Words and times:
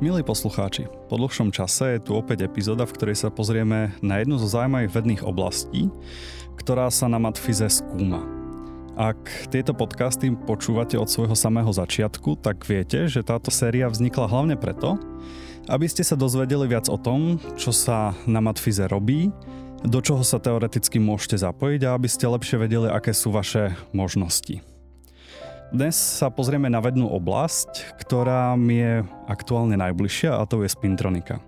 Milí 0.00 0.24
poslucháči, 0.24 0.88
po 1.12 1.20
dlhšom 1.20 1.52
čase 1.52 2.00
je 2.00 2.08
tu 2.08 2.16
opäť 2.16 2.48
epizóda, 2.48 2.88
v 2.88 2.96
ktorej 2.96 3.20
sa 3.20 3.28
pozrieme 3.28 3.92
na 4.00 4.16
jednu 4.16 4.40
zo 4.40 4.48
zaujímavých 4.48 4.96
vedných 4.96 5.22
oblastí, 5.28 5.92
ktorá 6.56 6.88
sa 6.88 7.04
na 7.04 7.20
Matfize 7.20 7.68
skúma. 7.68 8.24
Ak 8.96 9.20
tieto 9.52 9.76
podcasty 9.76 10.32
počúvate 10.32 10.96
od 10.96 11.04
svojho 11.04 11.36
samého 11.36 11.68
začiatku, 11.68 12.40
tak 12.40 12.64
viete, 12.64 13.12
že 13.12 13.20
táto 13.20 13.52
séria 13.52 13.92
vznikla 13.92 14.24
hlavne 14.24 14.56
preto, 14.56 14.96
aby 15.68 15.84
ste 15.84 16.00
sa 16.00 16.16
dozvedeli 16.16 16.64
viac 16.64 16.88
o 16.88 16.96
tom, 16.96 17.36
čo 17.60 17.68
sa 17.68 18.16
na 18.24 18.40
Matfize 18.40 18.88
robí, 18.88 19.28
do 19.84 20.00
čoho 20.00 20.24
sa 20.24 20.40
teoreticky 20.40 20.96
môžete 20.96 21.44
zapojiť 21.44 21.80
a 21.84 21.92
aby 21.92 22.08
ste 22.08 22.24
lepšie 22.24 22.56
vedeli, 22.56 22.88
aké 22.88 23.12
sú 23.12 23.36
vaše 23.36 23.76
možnosti. 23.92 24.64
Dnes 25.70 25.94
sa 25.94 26.34
pozrieme 26.34 26.66
na 26.66 26.82
vednú 26.82 27.06
oblasť, 27.06 27.94
ktorá 28.02 28.58
mi 28.58 28.82
je 28.82 29.06
aktuálne 29.30 29.78
najbližšia 29.78 30.34
a 30.34 30.42
to 30.42 30.66
je 30.66 30.68
spintronika. 30.68 31.38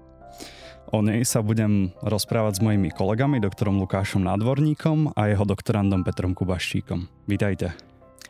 O 0.95 1.03
nej 1.03 1.27
sa 1.27 1.43
budem 1.43 1.91
rozprávať 2.07 2.63
s 2.63 2.63
mojimi 2.63 2.95
kolegami, 2.95 3.43
doktorom 3.43 3.83
Lukášom 3.83 4.23
Nádvorníkom 4.23 5.19
a 5.19 5.27
jeho 5.27 5.43
doktorandom 5.43 6.07
Petrom 6.07 6.39
Kubaščíkom. 6.39 7.27
Vítajte. 7.27 7.75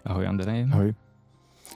Ahoj 0.08 0.32
Andrej. 0.32 0.64
Ahoj. 0.72 1.11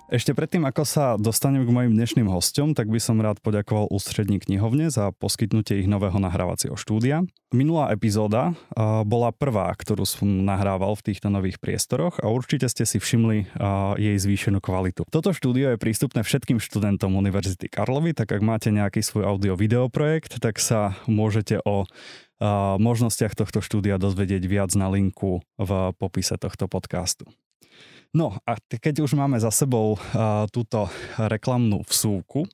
Ešte 0.07 0.39
predtým, 0.39 0.63
ako 0.63 0.87
sa 0.87 1.19
dostanem 1.19 1.67
k 1.67 1.75
mojim 1.75 1.91
dnešným 1.91 2.31
hostom, 2.31 2.79
tak 2.79 2.87
by 2.87 3.03
som 3.03 3.19
rád 3.19 3.43
poďakoval 3.43 3.91
ústrední 3.91 4.39
knihovne 4.39 4.87
za 4.87 5.11
poskytnutie 5.11 5.83
ich 5.83 5.91
nového 5.91 6.15
nahrávacieho 6.23 6.79
štúdia. 6.79 7.27
Minulá 7.51 7.91
epizóda 7.91 8.55
bola 9.03 9.35
prvá, 9.35 9.67
ktorú 9.75 10.07
som 10.07 10.47
nahrával 10.47 10.95
v 10.95 11.11
týchto 11.11 11.27
nových 11.27 11.59
priestoroch 11.59 12.23
a 12.23 12.31
určite 12.31 12.71
ste 12.71 12.87
si 12.87 13.03
všimli 13.03 13.51
jej 13.99 14.17
zvýšenú 14.23 14.63
kvalitu. 14.63 15.03
Toto 15.11 15.35
štúdio 15.35 15.75
je 15.75 15.83
prístupné 15.83 16.23
všetkým 16.23 16.63
študentom 16.63 17.11
Univerzity 17.19 17.67
Karlovy, 17.67 18.15
tak 18.15 18.31
ak 18.31 18.47
máte 18.47 18.71
nejaký 18.71 19.03
svoj 19.03 19.27
audio-video 19.27 19.91
projekt, 19.91 20.39
tak 20.39 20.63
sa 20.63 20.95
môžete 21.11 21.59
o 21.67 21.83
možnostiach 22.79 23.35
tohto 23.35 23.59
štúdia 23.59 23.99
dozvedieť 23.99 24.47
viac 24.47 24.71
na 24.79 24.87
linku 24.87 25.43
v 25.59 25.71
popise 25.99 26.39
tohto 26.39 26.71
podcastu. 26.71 27.27
No 28.17 28.33
a 28.49 28.57
keď 28.57 29.05
už 29.05 29.13
máme 29.13 29.37
za 29.37 29.53
sebou 29.53 30.01
uh, 30.01 30.49
túto 30.49 30.89
reklamnú 31.21 31.85
vsúku, 31.85 32.49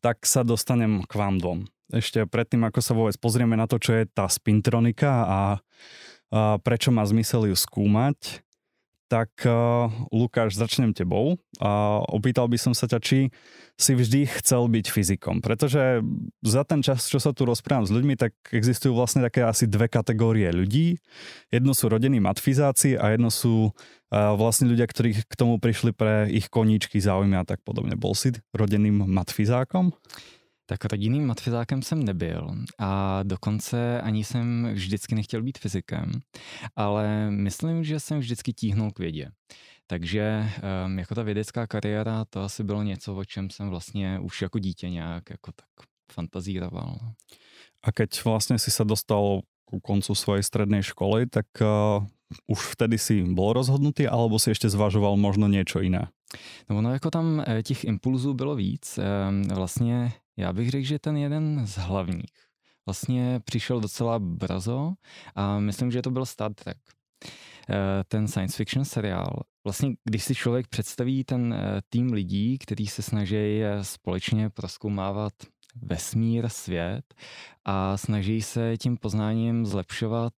tak 0.00 0.24
sa 0.24 0.40
dostanem 0.40 1.04
k 1.04 1.12
vám 1.12 1.36
dvom. 1.36 1.68
Ešte 1.92 2.24
predtým, 2.24 2.64
ako 2.64 2.80
sa 2.80 2.96
vôbec 2.96 3.16
pozrieme 3.20 3.52
na 3.52 3.68
to, 3.68 3.76
čo 3.76 3.92
je 3.92 4.08
tá 4.08 4.24
spintronika 4.32 5.12
a, 5.12 5.40
a 6.32 6.56
prečo 6.64 6.88
má 6.88 7.04
zmysel 7.04 7.52
ju 7.52 7.56
skúmať, 7.56 8.40
tak 9.08 9.30
uh, 9.44 9.92
Lukáš, 10.10 10.56
začnem 10.56 10.96
tebou. 10.96 11.36
A 11.60 12.02
opýtal 12.10 12.48
by 12.50 12.58
som 12.58 12.72
sa 12.74 12.88
ťa, 12.90 12.98
či 12.98 13.18
si 13.74 13.92
vždy 13.94 14.26
chcel 14.38 14.70
byť 14.70 14.86
fyzikom, 14.86 15.42
pretože 15.42 15.98
za 16.46 16.62
ten 16.62 16.78
čas, 16.78 17.10
čo 17.10 17.18
sa 17.18 17.34
tu 17.34 17.42
rozprávam 17.42 17.82
s 17.82 17.90
ľuďmi, 17.90 18.14
tak 18.14 18.32
existujú 18.54 18.94
vlastne 18.94 19.22
také 19.22 19.42
asi 19.42 19.66
dve 19.66 19.90
kategórie 19.90 20.46
ľudí. 20.54 20.98
Jedno 21.50 21.74
sú 21.74 21.90
rodení 21.90 22.22
matfizáci 22.22 22.94
a 22.94 23.14
jedno 23.14 23.34
sú 23.34 23.70
uh, 23.70 24.34
vlastne 24.38 24.70
ľudia, 24.70 24.86
ktorí 24.86 25.26
k 25.26 25.34
tomu 25.34 25.58
prišli 25.58 25.90
pre 25.90 26.30
ich 26.30 26.46
koníčky, 26.46 27.02
záujmy 27.02 27.34
a 27.38 27.46
tak 27.46 27.62
podobne. 27.66 27.98
Bol 27.98 28.14
si 28.14 28.34
rodenným 28.54 29.10
matfizákom? 29.10 29.90
Tak 30.66 30.84
rodinným 30.84 31.26
matfizákem 31.26 31.82
jsem 31.82 32.02
nebyl 32.02 32.54
a 32.78 33.22
dokonce 33.22 34.00
ani 34.00 34.24
jsem 34.24 34.70
vždycky 34.72 35.14
nechtěl 35.14 35.42
být 35.42 35.58
fyzikem, 35.58 36.12
ale 36.76 37.30
myslím, 37.30 37.84
že 37.84 38.00
jsem 38.00 38.18
vždycky 38.18 38.52
tíhnul 38.52 38.90
k 38.90 38.98
vědě. 38.98 39.30
Takže 39.86 40.50
um, 40.86 40.98
jako 40.98 41.14
ta 41.14 41.22
vědecká 41.22 41.66
kariéra, 41.66 42.24
to 42.24 42.42
asi 42.42 42.64
bylo 42.64 42.82
něco, 42.82 43.16
o 43.16 43.24
čem 43.24 43.50
jsem 43.50 43.70
vlastně 43.70 44.18
už 44.18 44.42
jako 44.42 44.58
dítě 44.58 44.90
nějak 44.90 45.30
jako 45.30 45.52
tak 45.52 45.86
fantazíroval. 46.12 46.98
A 47.82 47.92
keď 47.92 48.24
vlastně 48.24 48.58
si 48.58 48.70
se 48.70 48.84
dostal 48.84 49.40
ku 49.64 49.80
koncu 49.80 50.14
svojej 50.14 50.42
strednej 50.42 50.82
školy, 50.82 51.26
tak 51.26 51.46
uh, 51.60 52.06
už 52.46 52.60
vtedy 52.76 52.98
si 52.98 53.22
bol 53.22 53.52
rozhodnutý, 53.52 54.08
alebo 54.08 54.38
si 54.38 54.50
ještě 54.50 54.68
zvažoval 54.68 55.16
možno 55.16 55.48
něco 55.48 55.80
jiné? 55.80 56.08
No 56.70 56.78
ono 56.78 56.92
jako 56.92 57.10
tam 57.10 57.44
eh, 57.46 57.62
těch 57.62 57.84
impulzů 57.84 58.34
bylo 58.34 58.56
víc. 58.56 58.98
Ehm, 58.98 59.42
vlastně 59.42 60.12
já 60.36 60.52
bych 60.52 60.70
řekl, 60.70 60.86
že 60.86 60.98
ten 60.98 61.16
jeden 61.16 61.66
z 61.66 61.76
hlavních 61.76 62.32
vlastně 62.86 63.40
přišel 63.44 63.80
docela 63.80 64.18
brzo 64.18 64.92
a 65.34 65.58
myslím, 65.58 65.90
že 65.90 66.02
to 66.02 66.10
byl 66.10 66.26
Star 66.26 66.54
Trek. 66.54 66.78
Eh, 67.70 68.04
ten 68.08 68.28
science 68.28 68.56
fiction 68.56 68.84
seriál. 68.84 69.42
Vlastně, 69.64 69.94
když 70.04 70.24
si 70.24 70.34
člověk 70.34 70.68
představí 70.68 71.24
ten 71.24 71.54
eh, 71.54 71.82
tým 71.88 72.12
lidí, 72.12 72.58
kteří 72.58 72.86
se 72.86 73.02
snaží 73.02 73.62
eh, 73.62 73.84
společně 73.84 74.50
proskoumávat 74.50 75.32
vesmír, 75.82 76.48
svět 76.48 77.14
a 77.64 77.96
snaží 77.96 78.42
se 78.42 78.76
tím 78.76 78.96
poznáním 78.96 79.66
zlepšovat 79.66 80.32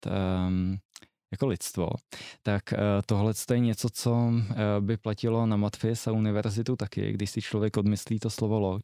um, 0.46 0.76
jako 1.34 1.46
lidstvo, 1.46 1.88
tak 2.42 2.72
eh, 2.72 2.78
tohle 3.06 3.32
je 3.52 3.58
něco, 3.58 3.88
co 3.90 4.32
eh, 4.50 4.54
by 4.80 4.96
platilo 4.96 5.46
na 5.46 5.56
Matfis 5.56 6.06
a 6.06 6.12
univerzitu 6.12 6.76
taky, 6.76 7.12
když 7.12 7.30
si 7.30 7.42
člověk 7.42 7.76
odmyslí 7.76 8.18
to 8.18 8.30
slovo 8.30 8.60
loď. 8.60 8.82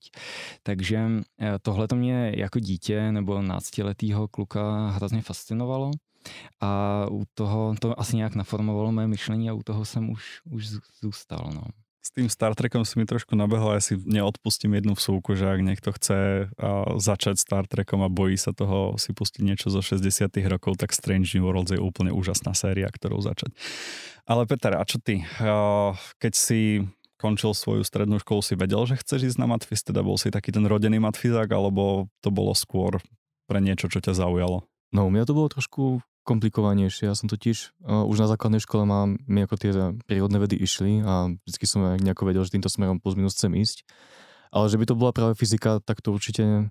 Takže 0.63 0.99
eh, 1.41 1.59
tohle 1.63 1.89
to 1.89 1.97
mě 1.97 2.33
jako 2.37 2.59
dítě 2.59 3.13
nebo 3.13 3.43
náctiletýho 3.43 4.29
kluka 4.29 4.89
hrozně 4.89 5.23
fascinovalo 5.23 5.91
a 6.61 7.07
u 7.11 7.25
toho 7.35 7.75
to 7.81 8.01
asi 8.01 8.17
nějak 8.17 8.35
naformovalo 8.35 8.93
mé 8.93 9.07
myšlení 9.07 9.51
a 9.51 9.53
u 9.53 9.63
toho 9.63 9.85
jsem 9.85 10.11
už, 10.11 10.41
už 10.51 10.69
zůstal. 11.03 11.51
No. 11.55 11.63
S 12.01 12.17
tým 12.17 12.33
Star 12.33 12.57
Trekom 12.57 12.81
si 12.89 12.97
mi 12.97 13.05
trošku 13.05 13.37
nabehol, 13.37 13.77
ja 13.77 13.83
si 13.85 13.93
neodpustím 14.01 14.73
jednu 14.73 14.97
vsúku, 14.97 15.37
že 15.37 15.53
ak 15.53 15.61
niekto 15.61 15.93
chce 15.93 16.49
začať 16.97 17.37
Star 17.37 17.69
Trekom 17.69 18.01
a 18.01 18.09
bojí 18.09 18.41
sa 18.41 18.57
toho 18.57 18.97
si 18.97 19.13
pustiť 19.13 19.45
niečo 19.45 19.69
zo 19.69 19.85
60 19.85 20.33
rokov, 20.49 20.81
tak 20.81 20.97
Strange 20.97 21.37
New 21.37 21.45
Worlds 21.45 21.77
je 21.77 21.81
úplne 21.81 22.09
úžasná 22.09 22.57
séria, 22.57 22.89
ktorou 22.89 23.21
začať. 23.21 23.53
Ale 24.25 24.49
Peter, 24.49 24.81
a 24.81 24.85
čo 24.89 24.97
ty? 24.97 25.29
Keď 26.25 26.33
si 26.33 26.89
končil 27.21 27.53
svoju 27.53 27.85
strednú 27.85 28.17
školu, 28.17 28.41
si 28.41 28.57
vedel, 28.57 28.81
že 28.89 28.97
chceš 28.97 29.37
ísť 29.37 29.39
na 29.45 29.53
matfiz, 29.53 29.85
teda 29.85 30.01
bol 30.01 30.17
si 30.17 30.33
taký 30.33 30.57
ten 30.57 30.65
rodený 30.65 31.05
matfizák, 31.05 31.53
alebo 31.53 32.09
to 32.25 32.33
bolo 32.33 32.57
skôr 32.57 32.97
pre 33.45 33.61
niečo, 33.61 33.93
čo 33.93 34.01
ťa 34.01 34.17
zaujalo? 34.17 34.65
No, 34.97 35.05
u 35.05 35.13
mňa 35.13 35.29
to 35.29 35.37
bolo 35.37 35.53
trošku 35.53 36.01
komplikovanejšie. 36.31 37.11
Ja 37.11 37.19
som 37.19 37.27
totiž 37.27 37.75
uh, 37.83 38.07
už 38.07 38.23
na 38.23 38.31
základnej 38.31 38.63
škole 38.63 38.87
mám, 38.87 39.19
mi 39.27 39.43
ako 39.43 39.55
tie 39.59 39.71
prírodné 40.07 40.39
vedy 40.39 40.55
išli 40.55 41.03
a 41.03 41.35
vždy 41.35 41.67
som 41.67 41.99
nejako 41.99 42.31
vedel, 42.31 42.47
že 42.47 42.55
týmto 42.55 42.71
smerom 42.71 43.03
plus 43.03 43.19
minus 43.19 43.35
chcem 43.35 43.51
ísť. 43.59 43.83
Ale 44.55 44.71
že 44.71 44.79
by 44.79 44.85
to 44.87 44.95
bola 44.95 45.11
práve 45.11 45.35
fyzika, 45.35 45.83
tak 45.83 45.99
to 45.99 46.15
určite, 46.15 46.71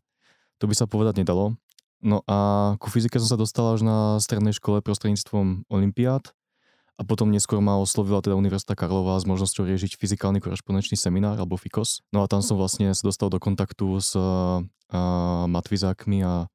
to 0.59 0.65
by 0.67 0.75
sa 0.75 0.87
povedať 0.87 1.19
nedalo. 1.19 1.59
No 1.99 2.23
a 2.31 2.75
ku 2.79 2.87
fyzike 2.87 3.19
som 3.19 3.27
sa 3.27 3.35
dostal 3.35 3.75
až 3.75 3.83
na 3.83 4.15
strednej 4.23 4.55
škole 4.55 4.79
prostredníctvom 4.79 5.67
Olympiád 5.67 6.31
a 6.95 7.03
potom 7.03 7.31
neskôr 7.31 7.59
ma 7.59 7.79
oslovila 7.79 8.23
teda 8.23 8.39
Univerzita 8.39 8.75
Karlova 8.75 9.19
s 9.19 9.27
možnosťou 9.27 9.67
riešiť 9.67 9.95
fyzikálny 9.99 10.43
korešpondenčný 10.43 10.99
seminár 10.99 11.39
alebo 11.39 11.59
FIKOS. 11.59 12.07
No 12.11 12.23
a 12.23 12.31
tam 12.31 12.43
som 12.43 12.59
vlastne 12.59 12.91
sa 12.91 13.03
dostal 13.03 13.31
do 13.31 13.39
kontaktu 13.39 13.99
s 13.99 14.15
uh, 14.15 14.63
matvizákmi 15.47 16.23
a 16.23 16.47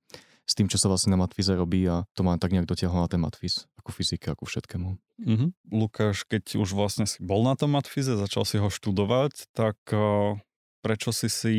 s 0.45 0.53
tým, 0.53 0.69
čo 0.69 0.77
sa 0.77 0.93
vlastne 0.93 1.17
na 1.17 1.21
matfize 1.21 1.51
robí 1.53 1.89
a 1.89 2.05
to 2.13 2.21
ma 2.21 2.37
tak 2.37 2.53
nejak 2.53 2.69
dotiahlo 2.69 3.01
na 3.01 3.09
ten 3.09 3.21
matfiz, 3.21 3.65
ako 3.81 3.91
fyzike, 3.97 4.29
ako 4.29 4.45
všetkému. 4.45 4.89
Mm-hmm. 5.25 5.51
Lukáš, 5.73 6.29
keď 6.29 6.61
už 6.61 6.77
vlastne 6.77 7.09
si 7.09 7.25
bol 7.25 7.41
na 7.45 7.57
tom 7.57 7.73
matfize, 7.73 8.13
začal 8.13 8.45
si 8.45 8.61
ho 8.61 8.69
študovať, 8.69 9.49
tak 9.57 9.77
uh, 9.97 10.37
prečo 10.85 11.17
si 11.17 11.33
si 11.33 11.55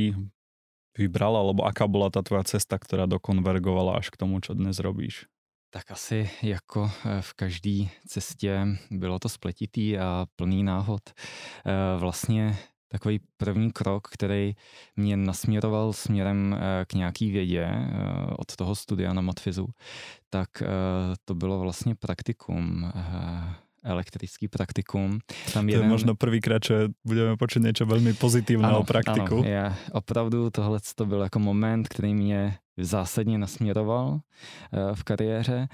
vybral, 0.95 1.36
alebo 1.36 1.68
aká 1.68 1.89
bola 1.89 2.07
ta 2.13 2.21
tvoja 2.21 2.45
cesta, 2.48 2.80
která 2.80 3.06
dokonvergovala 3.06 4.00
až 4.00 4.10
k 4.10 4.18
tomu, 4.18 4.39
čo 4.39 4.56
dnes 4.56 4.80
robíš? 4.80 5.27
Tak 5.69 5.92
asi 5.92 6.30
jako 6.42 6.92
e, 7.06 7.21
v 7.21 7.33
každé 7.33 7.77
cestě 8.07 8.68
bylo 8.92 9.19
to 9.19 9.30
spletitý 9.30 9.98
a 9.98 10.25
plný 10.36 10.63
náhod. 10.63 11.01
E, 11.10 11.13
vlastně 12.00 12.57
takový 12.88 13.20
první 13.38 13.72
krok, 13.72 14.08
který 14.08 14.56
mě 14.96 15.18
nasměroval 15.18 15.94
směrem 15.94 16.54
eh, 16.54 16.86
k 16.86 16.94
nějaký 16.94 17.32
vědě 17.32 17.64
eh, 17.64 17.90
od 18.38 18.56
toho 18.56 18.76
studia 18.76 19.14
na 19.14 19.22
Matfizu, 19.22 19.68
tak 20.30 20.50
eh, 20.62 20.66
to 21.26 21.36
bylo 21.36 21.60
vlastně 21.60 21.96
praktikum 21.96 22.92
elektrický 23.84 24.48
praktikum. 24.48 25.20
Tam 25.54 25.66
to 25.66 25.72
jeden... 25.72 25.86
je 25.86 25.90
možno 25.90 26.16
prvýkrát, 26.16 26.58
že 26.66 26.90
budeme 27.06 27.38
počuť 27.38 27.62
něco 27.64 27.86
velmi 27.86 28.14
pozitivného 28.14 28.76
ano, 28.76 28.84
praktiku. 28.84 29.38
Ano, 29.40 29.44
já 29.46 29.78
opravdu 29.92 30.50
tohle 30.50 30.80
to 30.96 31.06
byl 31.06 31.22
jako 31.22 31.40
moment, 31.40 31.88
který 31.88 32.14
mě 32.14 32.58
zásadně 32.78 33.38
nasměroval 33.38 34.20
v 34.94 35.04
kariéře. 35.04 35.68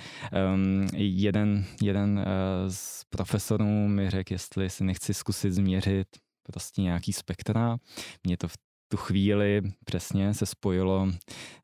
Um, 0.53 0.87
jeden, 0.93 1.65
jeden 1.81 2.25
z 2.67 3.03
profesorů 3.09 3.87
mi 3.87 4.09
řekl, 4.09 4.33
jestli 4.33 4.69
si 4.69 4.83
nechci 4.83 5.13
zkusit 5.13 5.53
změřit 5.53 6.07
prostě 6.43 6.81
nějaký 6.81 7.13
spektra. 7.13 7.77
Mě 8.23 8.37
to 8.37 8.47
v 8.47 8.57
tu 8.91 8.97
chvíli 8.97 9.61
přesně 9.85 10.33
se 10.33 10.45
spojilo 10.45 11.07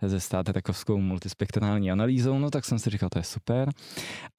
se 0.08 0.20
státerekovskou 0.20 0.98
multispektrální 0.98 1.92
analýzou, 1.92 2.40
no 2.40 2.50
tak 2.50 2.66
jsem 2.66 2.80
si 2.80 2.90
říkal, 2.90 3.10
to 3.10 3.20
je 3.20 3.24
super. 3.24 3.70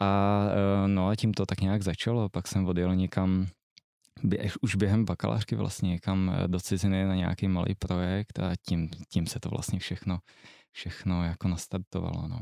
A 0.00 0.42
eh, 0.50 0.88
no 0.88 1.08
a 1.08 1.16
tím 1.16 1.34
to 1.34 1.46
tak 1.46 1.60
nějak 1.60 1.82
začalo. 1.82 2.28
Pak 2.28 2.48
jsem 2.48 2.66
odjel 2.66 2.96
někam 2.96 3.46
už 4.60 4.74
během 4.74 5.04
bakalářky 5.04 5.56
vlastně 5.56 5.88
někam 5.90 6.36
do 6.46 6.60
ciziny 6.60 7.04
na 7.04 7.14
nějaký 7.14 7.48
malý 7.48 7.74
projekt 7.74 8.38
a 8.38 8.52
tím, 8.66 8.88
tím 9.08 9.26
se 9.26 9.40
to 9.40 9.48
vlastně 9.48 9.78
všechno, 9.78 10.18
všechno 10.72 11.24
jako 11.24 11.48
nastartovalo. 11.48 12.28
No. 12.28 12.38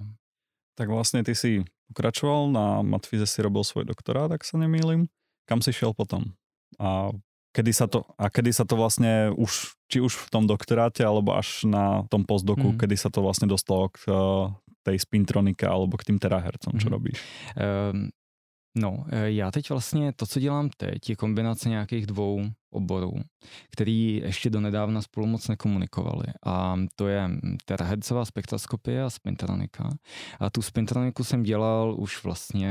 Tak 0.75 0.89
vlastně 0.89 1.25
ty 1.25 1.35
si 1.35 1.65
pokračoval, 1.89 2.53
na 2.53 2.83
Matfize 2.83 3.27
si 3.27 3.43
robil 3.43 3.65
svůj 3.65 3.85
doktorát, 3.85 4.29
tak 4.29 4.45
se 4.45 4.59
nemýlim. 4.59 5.07
Kam 5.49 5.63
si 5.63 5.73
šel 5.73 5.93
potom? 5.97 6.25
A 6.81 7.09
kedy 7.57 7.73
sa 7.73 7.89
to, 7.89 8.05
a 8.21 8.29
kedy 8.29 8.53
sa 8.53 8.69
to 8.69 8.77
vlastne 8.77 9.33
už, 9.33 9.73
či 9.89 10.05
už 10.05 10.13
v 10.13 10.29
tom 10.29 10.45
doktoráte, 10.45 11.01
alebo 11.01 11.33
až 11.33 11.65
na 11.65 12.05
tom 12.13 12.29
postdoku, 12.29 12.77
mm. 12.77 12.79
kedy 12.85 13.01
sa 13.01 13.09
to 13.09 13.25
vlastne 13.25 13.49
dostalo 13.49 13.89
k 13.89 14.05
uh, 14.13 14.53
tej 14.85 15.01
spintronike 15.01 15.65
alebo 15.65 15.97
k 15.97 16.13
tým 16.13 16.21
terahercom, 16.21 16.77
čo 16.77 16.89
mm. 16.89 16.93
robíš? 16.93 17.19
Um, 17.57 18.13
No, 18.79 19.05
eh, 19.09 19.31
já 19.31 19.51
teď 19.51 19.71
vlastně 19.71 20.13
to, 20.13 20.27
co 20.27 20.41
dělám 20.41 20.71
teď, 20.77 21.11
je 21.11 21.17
kombinace 21.17 21.69
nějakých 21.69 22.07
dvou 22.07 22.43
oborů, 22.71 23.13
který 23.71 24.17
ještě 24.25 24.51
donedávna 24.51 25.03
spolu 25.03 25.27
moc 25.27 25.49
nekomunikovali. 25.49 26.27
A 26.47 26.77
to 26.97 27.09
je 27.09 27.31
terahertzová 27.65 28.25
spektroskopie 28.25 29.03
a 29.03 29.11
spintronika. 29.11 29.89
A 30.41 30.51
tu 30.51 30.63
spintroniku 30.63 31.25
jsem 31.25 31.43
dělal 31.43 31.95
už 31.99 32.25
vlastně 32.25 32.71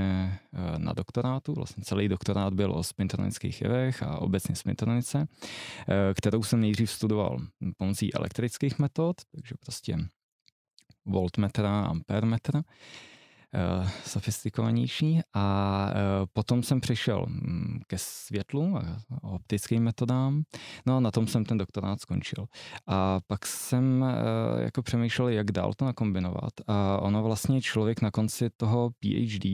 eh, 0.53 0.79
na 0.79 0.93
doktorátu. 0.93 1.53
Vlastně 1.53 1.83
celý 1.83 2.07
doktorát 2.07 2.53
byl 2.53 2.71
o 2.71 2.83
spintronických 2.83 3.61
jevech 3.61 4.03
a 4.03 4.17
obecně 4.17 4.55
spintronice, 4.55 5.27
eh, 5.27 6.13
kterou 6.13 6.43
jsem 6.43 6.61
nejdřív 6.61 6.91
studoval 6.91 7.39
pomocí 7.77 8.13
elektrických 8.13 8.79
metod, 8.79 9.15
takže 9.31 9.55
prostě 9.59 9.97
voltmetra, 11.05 11.81
ampermetra. 11.81 12.61
Sofistikovanější 14.05 15.19
a 15.33 15.87
eh, 15.89 15.93
potom 16.33 16.63
jsem 16.63 16.81
přešel 16.81 17.25
mm, 17.27 17.79
ke 17.87 17.97
světlu 17.97 18.77
a 18.77 19.01
optickým 19.21 19.83
metodám, 19.83 20.43
no 20.85 20.97
a 20.97 20.99
na 20.99 21.11
tom 21.11 21.27
jsem 21.27 21.45
ten 21.45 21.57
doktorát 21.57 22.01
skončil. 22.01 22.45
A 22.87 23.19
pak 23.27 23.45
jsem 23.45 24.03
eh, 24.03 24.63
jako 24.63 24.83
přemýšlel, 24.83 25.29
jak 25.29 25.51
dál 25.51 25.73
to 25.73 25.85
nakombinovat. 25.85 26.53
A 26.67 26.97
ono 27.01 27.23
vlastně 27.23 27.61
člověk 27.61 28.01
na 28.01 28.11
konci 28.11 28.49
toho 28.57 28.89
PhD 28.99 29.45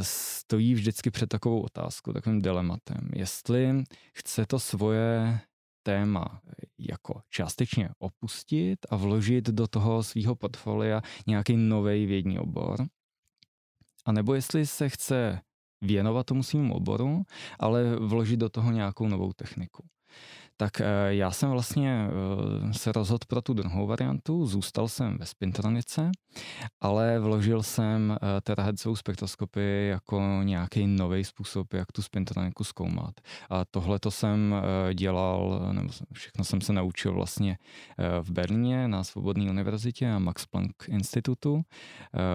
stojí 0.00 0.74
vždycky 0.74 1.10
před 1.10 1.28
takovou 1.28 1.60
otázkou, 1.60 2.12
takovým 2.12 2.42
dilematem, 2.42 3.10
jestli 3.14 3.84
chce 4.14 4.46
to 4.46 4.58
svoje 4.58 5.40
téma 5.86 6.40
jako 6.78 7.20
částečně 7.30 7.88
opustit 7.98 8.78
a 8.90 8.96
vložit 8.96 9.44
do 9.44 9.66
toho 9.66 10.02
svého 10.02 10.34
portfolia 10.34 11.02
nějaký 11.26 11.56
nový 11.56 12.06
vědní 12.06 12.38
obor, 12.38 12.86
a 14.06 14.12
nebo 14.12 14.34
jestli 14.34 14.66
se 14.66 14.88
chce 14.88 15.40
věnovat 15.82 16.26
tomu 16.26 16.42
svým 16.42 16.72
oboru, 16.72 17.22
ale 17.58 17.96
vložit 17.96 18.40
do 18.40 18.48
toho 18.48 18.70
nějakou 18.70 19.08
novou 19.08 19.32
techniku. 19.32 19.84
Tak 20.58 20.80
eh, 20.80 20.84
já 21.08 21.30
jsem 21.30 21.50
vlastně 21.50 22.08
eh, 22.68 22.72
se 22.72 22.92
rozhodl 22.92 23.24
pro 23.28 23.42
tu 23.42 23.54
druhou 23.54 23.86
variantu, 23.86 24.46
zůstal 24.46 24.88
jsem 24.88 25.18
ve 25.18 25.26
spintronice, 25.26 26.10
ale 26.80 27.18
vložil 27.18 27.62
jsem 27.62 28.16
eh, 28.16 28.40
terahertzovou 28.40 28.96
spektroskopii 28.96 29.88
jako 29.88 30.40
nějaký 30.42 30.86
nový 30.86 31.24
způsob, 31.24 31.74
jak 31.74 31.92
tu 31.92 32.02
spintroniku 32.02 32.64
zkoumat. 32.64 33.14
A 33.50 33.64
tohle 33.64 33.98
to 33.98 34.10
jsem 34.10 34.54
dělal, 34.94 35.68
nebo 35.72 35.88
všechno 36.12 36.44
jsem 36.44 36.60
se 36.60 36.72
naučil 36.72 37.14
vlastně 37.14 37.58
v 38.22 38.30
Berlíně 38.30 38.88
na 38.88 39.04
Svobodné 39.04 39.50
univerzitě 39.50 40.10
a 40.10 40.18
Max 40.18 40.46
Planck 40.46 40.88
institutu 40.88 41.62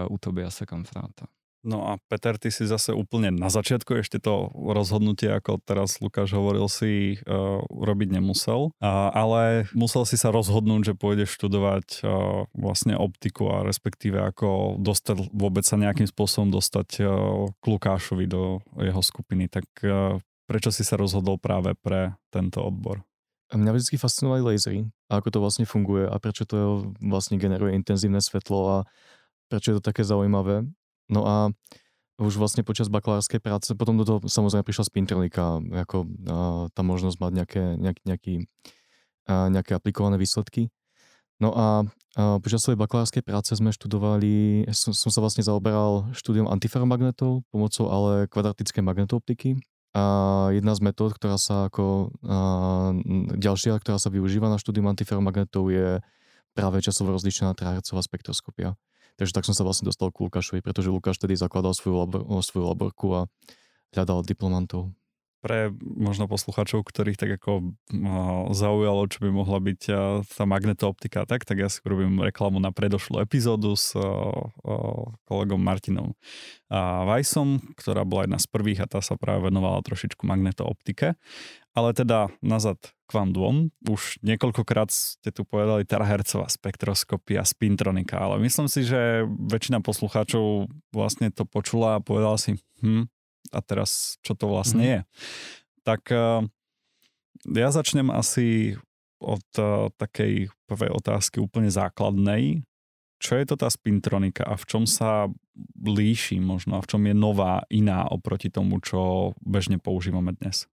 u 0.09 0.17
Tobiase 0.17 0.65
Kamfráta. 0.65 1.25
No 1.61 1.85
a 1.85 2.01
Peter, 2.09 2.41
ty 2.41 2.49
si 2.49 2.65
zase 2.65 2.89
úplne 2.89 3.29
na 3.29 3.53
začiatku 3.53 4.01
ešte 4.01 4.17
to 4.17 4.49
rozhodnutie, 4.49 5.29
ako 5.29 5.61
teraz 5.61 6.01
Lukáš 6.01 6.33
hovoril, 6.33 6.65
si 6.65 7.21
uh, 7.21 7.61
urobiť 7.69 8.17
nemusel, 8.17 8.73
uh, 8.81 9.13
ale 9.13 9.69
musel 9.77 10.09
si 10.09 10.17
sa 10.17 10.33
rozhodnúť, 10.33 10.93
že 10.93 10.97
pôjdeš 10.97 11.37
študovať 11.37 12.01
uh, 12.01 12.49
vlastne 12.57 12.97
optiku 12.97 13.53
a 13.53 13.61
respektíve 13.61 14.17
ako 14.17 14.81
dostať, 14.81 15.29
vôbec 15.29 15.61
sa 15.61 15.77
nejakým 15.77 16.09
spôsobom 16.09 16.49
dostať 16.49 16.89
uh, 17.05 17.09
k 17.53 17.65
Lukášovi 17.69 18.25
do 18.25 18.65
jeho 18.81 19.01
skupiny. 19.05 19.45
Tak 19.45 19.65
uh, 19.85 20.17
prečo 20.49 20.73
si 20.73 20.81
sa 20.81 20.97
rozhodol 20.97 21.37
práve 21.37 21.77
pre 21.77 22.17
tento 22.33 22.65
odbor? 22.65 23.05
Mňa 23.53 23.71
vždy 23.75 24.01
fascinovali 24.01 24.41
lasery 24.41 24.89
a 25.13 25.21
ako 25.21 25.29
to 25.29 25.39
vlastne 25.43 25.65
funguje 25.69 26.09
a 26.09 26.15
prečo 26.17 26.47
to 26.47 26.89
vlastne 27.03 27.37
generuje 27.37 27.77
intenzívne 27.77 28.23
svetlo 28.23 28.59
a 28.65 28.77
prečo 29.51 29.75
je 29.75 29.77
to 29.77 29.83
také 29.83 30.07
zaujímavé. 30.07 30.65
No 31.11 31.27
a 31.27 31.35
už 32.21 32.37
vlastne 32.37 32.61
počas 32.61 32.87
bakalárskej 32.87 33.41
práce, 33.41 33.73
potom 33.73 33.97
do 33.97 34.05
toho 34.05 34.19
samozrejme 34.23 34.63
prišla 34.63 34.85
spintronika, 34.87 35.59
ako 35.85 35.97
a, 36.05 36.07
tá 36.71 36.81
možnosť 36.85 37.17
mať 37.17 37.31
nejaké, 37.33 37.63
nejak, 37.75 37.99
nejaký, 38.05 38.33
a, 39.27 39.49
nejaké 39.49 39.71
aplikované 39.75 40.15
výsledky. 40.21 40.69
No 41.41 41.51
a, 41.57 41.83
a 42.15 42.37
počas 42.37 42.61
svojej 42.61 42.77
bakalárskej 42.77 43.25
práce 43.25 43.57
sme 43.57 43.73
študovali, 43.73 44.63
som, 44.71 44.93
som 44.93 45.09
sa 45.09 45.19
vlastne 45.19 45.41
zaoberal 45.41 46.13
štúdiom 46.13 46.45
antiferomagnetov 46.45 47.41
pomocou 47.49 47.85
ale 47.89 48.29
kvadratické 48.29 48.85
magnetooptiky. 48.85 49.57
A 49.91 50.47
jedna 50.55 50.71
z 50.71 50.87
metód, 50.87 51.11
ktorá 51.17 51.35
sa 51.35 51.67
ako 51.67 52.15
a, 52.23 52.93
ďalšia, 53.35 53.81
ktorá 53.81 53.97
sa 53.97 54.13
využíva 54.13 54.47
na 54.47 54.61
štúdium 54.61 54.87
antiferomagnetov 54.87 55.73
je 55.73 55.99
práve 56.53 56.77
časovo 56.85 57.11
rozličená 57.17 57.57
terahertzová 57.57 58.05
spektroskopia. 58.05 58.77
Takže 59.19 59.33
tak 59.35 59.45
som 59.47 59.55
sa 59.55 59.65
vlastne 59.65 59.89
dostal 59.89 60.13
k 60.13 60.23
Lukášovi, 60.23 60.63
pretože 60.63 60.93
Lukáš 60.93 61.19
tedy 61.19 61.35
zakladal 61.35 61.75
svoju, 61.75 61.95
labor, 62.05 62.21
svoju 62.43 62.65
laborku 62.69 63.07
a 63.15 63.21
hľadal 63.91 64.23
diplomantov. 64.23 64.93
Pre 65.41 65.73
možno 65.81 66.29
posluchačov, 66.29 66.85
ktorých 66.85 67.17
tak 67.17 67.41
ako 67.41 67.73
zaujalo, 68.53 69.09
čo 69.09 69.25
by 69.25 69.29
mohla 69.33 69.57
byť 69.57 69.81
tá 70.29 70.43
magnetooptika, 70.45 71.25
tak, 71.25 71.49
tak 71.49 71.57
ja 71.57 71.65
si 71.65 71.81
urobím 71.81 72.21
reklamu 72.21 72.61
na 72.61 72.69
predošlú 72.69 73.17
epizódu 73.17 73.73
s 73.73 73.97
kolegom 75.25 75.57
Martinom 75.57 76.13
Vajsom, 77.09 77.73
ktorá 77.73 78.05
bola 78.05 78.29
jedna 78.29 78.37
z 78.37 78.47
prvých 78.53 78.85
a 78.85 78.89
tá 78.89 79.01
sa 79.01 79.17
práve 79.17 79.49
venovala 79.49 79.81
trošičku 79.81 80.23
magnetooptike. 80.29 81.17
Ale 81.71 81.95
teda 81.95 82.27
nazad 82.43 82.77
k 83.07 83.11
vám 83.15 83.35
dvom. 83.35 83.55
Už 83.87 84.23
niekoľkokrát 84.23 84.87
ste 84.91 85.35
tu 85.35 85.43
povedali 85.43 85.83
terahercová 85.83 86.47
spektroskopia, 86.47 87.43
spintronika, 87.43 88.19
ale 88.19 88.39
myslím 88.43 88.71
si, 88.71 88.87
že 88.87 89.27
väčšina 89.27 89.83
poslucháčov 89.83 90.71
vlastne 90.95 91.27
to 91.31 91.43
počula 91.43 91.99
a 91.99 92.03
povedala 92.03 92.39
si, 92.39 92.55
hm, 92.79 93.11
a 93.49 93.59
teraz 93.65 94.21
čo 94.21 94.37
to 94.37 94.45
vlastne 94.45 94.83
mm. 94.85 94.91
je. 94.91 94.99
Tak 95.81 96.01
uh, 96.13 96.45
ja 97.49 97.69
začnem 97.73 98.13
asi 98.13 98.77
od 99.17 99.47
uh, 99.57 99.89
takej 99.97 100.53
prvej 100.69 100.91
otázky 100.93 101.41
úplne 101.41 101.73
základnej. 101.73 102.61
Čo 103.21 103.37
je 103.37 103.45
to 103.45 103.55
tá 103.57 103.69
spintronika 103.69 104.45
a 104.45 104.57
v 104.57 104.65
čom 104.65 104.83
sa 104.89 105.29
líši 105.77 106.41
možno 106.41 106.77
a 106.77 106.83
v 106.85 106.89
čom 106.89 107.01
je 107.05 107.13
nová, 107.13 107.61
iná 107.69 108.09
oproti 108.09 108.49
tomu, 108.49 108.81
čo 108.81 109.33
bežne 109.45 109.77
používame 109.77 110.33
dnes? 110.33 110.65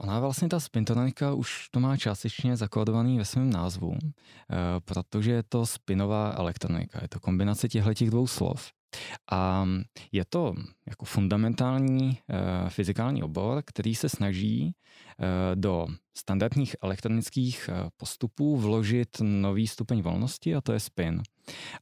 Ona 0.00 0.20
vlastně 0.20 0.48
ta 0.48 0.60
spintonika 0.60 1.32
už 1.32 1.68
to 1.70 1.80
má 1.80 1.96
částečně 1.96 2.56
zakódovaný 2.56 3.18
ve 3.18 3.24
svém 3.24 3.50
názvu, 3.50 3.94
eh, 3.98 4.56
protože 4.80 5.32
je 5.32 5.42
to 5.42 5.66
spinová 5.66 6.34
elektronika. 6.38 6.98
Je 7.02 7.08
to 7.08 7.20
kombinace 7.20 7.68
těchto 7.68 8.04
dvou 8.04 8.26
slov. 8.26 8.70
A 9.32 9.66
je 10.12 10.24
to 10.24 10.54
jako 10.86 11.04
fundamentální 11.04 12.10
e, 12.10 12.70
fyzikální 12.70 13.22
obor, 13.22 13.62
který 13.66 13.94
se 13.94 14.08
snaží 14.08 14.62
e, 14.62 14.72
do 15.56 15.86
standardních 16.18 16.76
elektronických 16.82 17.70
postupů 17.96 18.56
vložit 18.56 19.08
nový 19.20 19.66
stupeň 19.66 20.02
volnosti 20.02 20.54
a 20.54 20.60
to 20.60 20.72
je 20.72 20.80
spin. 20.80 21.22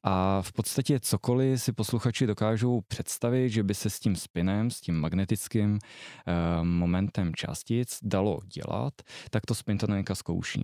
A 0.03 0.43
v 0.43 0.53
podstatě 0.53 1.01
cokoliv 1.01 1.63
si 1.63 1.73
posluchači 1.73 2.27
dokážou 2.27 2.81
představit, 2.81 3.51
že 3.51 3.63
by 3.63 3.75
se 3.75 3.91
s 3.91 4.01
tím 4.01 4.17
spinem, 4.17 4.71
s 4.71 4.81
tím 4.81 4.95
magnetickým 4.95 5.79
eh, 5.79 6.33
momentem 6.65 7.35
částic 7.35 7.99
dalo 8.03 8.41
dělat, 8.55 8.95
tak 9.31 9.47
to 9.47 9.55
spintonika 9.55 10.15
zkouší. 10.15 10.63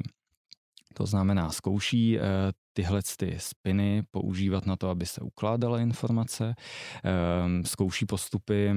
To 0.93 1.07
znamená, 1.07 1.51
zkouší 1.51 2.19
eh, 2.19 2.23
tyhle 2.73 3.01
ty 3.17 3.37
spiny 3.39 4.03
používat 4.11 4.67
na 4.67 4.77
to, 4.77 4.89
aby 4.89 5.07
se 5.07 5.21
ukládala 5.21 5.81
informace, 5.81 6.55
ehm, 7.05 7.65
zkouší 7.65 8.07
postupy, 8.07 8.71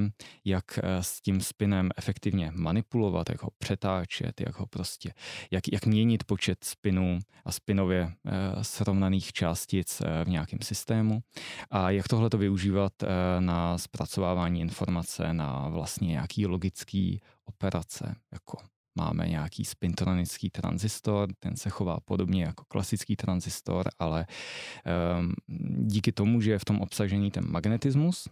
jak 0.46 0.80
eh, 0.84 1.04
s 1.04 1.22
tím 1.22 1.42
spinem 1.42 1.90
efektivně 1.98 2.52
manipulovat, 2.56 3.30
jak 3.30 3.44
ho 3.44 3.50
přetáčet, 3.58 4.42
jak 4.42 4.60
ho 4.60 4.66
prostě, 4.66 5.14
jak, 5.52 5.64
jak 5.74 5.86
měnit 5.86 6.24
počet 6.24 6.64
spinů 6.64 7.20
a 7.46 7.52
spinově 7.52 8.12
eh, 8.26 8.64
srovnaných 8.64 9.34
částic 9.34 10.02
v 10.24 10.28
nějakém 10.28 10.60
systému 10.62 11.20
a 11.72 11.90
jak 11.90 12.08
tohle 12.08 12.30
to 12.30 12.38
využívat 12.38 12.94
na 13.40 13.78
zpracovávání 13.78 14.62
informace 14.62 15.34
na 15.34 15.70
vlastně 15.70 16.08
nějaký 16.08 16.48
logický 16.48 17.22
operace, 17.46 18.16
jako 18.32 18.58
máme 18.96 19.28
nějaký 19.28 19.66
spintronický 19.66 20.50
tranzistor, 20.50 21.30
ten 21.40 21.56
se 21.56 21.70
chová 21.70 21.98
podobně 22.06 22.44
jako 22.44 22.64
klasický 22.68 23.16
tranzistor, 23.16 23.90
ale 24.00 24.26
um, 25.20 25.34
díky 25.88 26.12
tomu, 26.12 26.42
že 26.42 26.52
je 26.52 26.60
v 26.60 26.66
tom 26.66 26.82
obsažený 26.82 27.32
ten 27.32 27.52
magnetismus, 27.52 28.30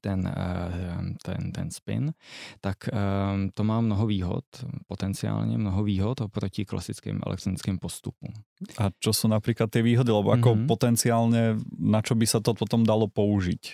ten, 0.00 0.34
eh, 0.36 1.02
ten, 1.24 1.52
ten 1.52 1.70
spin, 1.70 2.12
tak 2.60 2.76
to 3.54 3.64
má 3.64 3.80
mnoho 3.80 4.06
výhod, 4.06 4.44
potenciálně 4.86 5.58
mnoho 5.58 5.84
výhod 5.84 6.20
oproti 6.20 6.64
klasickým 6.64 7.20
elektronickým 7.26 7.78
postupům. 7.78 8.34
A 8.78 8.90
čo 9.00 9.12
jsou 9.12 9.28
například 9.28 9.70
ty 9.70 9.82
výhody, 9.82 10.12
lebo 10.12 10.30
jako 10.30 10.54
mm-hmm. 10.54 10.66
potenciálně, 10.66 11.56
na 11.78 12.02
čo 12.02 12.14
by 12.14 12.26
se 12.26 12.40
to 12.40 12.54
potom 12.54 12.84
dalo 12.84 13.08
použít? 13.08 13.66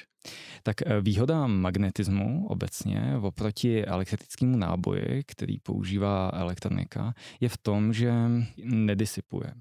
Tak 0.62 0.76
výhoda 1.00 1.46
magnetismu 1.46 2.46
obecně 2.48 3.14
oproti 3.20 3.84
elektrickému 3.84 4.56
náboji, 4.56 5.22
který 5.26 5.58
používá 5.58 6.30
elektronika, 6.34 7.14
je 7.40 7.48
v 7.48 7.58
tom, 7.58 7.92
že 7.92 8.12
nedisipuje. 8.64 9.54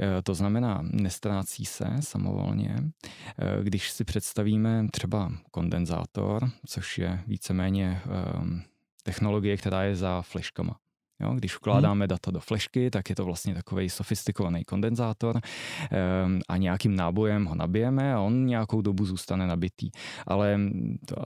Eh, 0.00 0.22
to 0.22 0.34
znamená, 0.34 0.80
nestrácí 0.82 1.64
se 1.64 1.84
samovolně. 2.00 2.76
Eh, 2.78 3.62
když 3.62 3.90
si 3.90 4.04
představíme 4.04 4.86
třeba 4.92 5.32
kondenzátor, 5.50 6.50
což 6.66 6.98
je 6.98 7.20
víceméně 7.26 8.02
ehm, 8.04 8.62
technologie, 9.02 9.56
která 9.56 9.82
je 9.82 9.96
za 9.96 10.22
fleškama. 10.22 10.76
Jo, 11.20 11.34
když 11.34 11.56
vkládáme 11.56 12.06
data 12.06 12.30
do 12.30 12.40
flešky, 12.40 12.90
tak 12.90 13.10
je 13.10 13.16
to 13.16 13.24
vlastně 13.24 13.54
takový 13.54 13.90
sofistikovaný 13.90 14.64
kondenzátor 14.64 15.36
um, 15.36 16.40
a 16.48 16.56
nějakým 16.56 16.96
nábojem 16.96 17.44
ho 17.44 17.54
nabijeme 17.54 18.14
a 18.14 18.20
on 18.20 18.46
nějakou 18.46 18.80
dobu 18.80 19.06
zůstane 19.06 19.46
nabitý. 19.46 19.90
Ale 20.26 20.60
to 21.06 21.16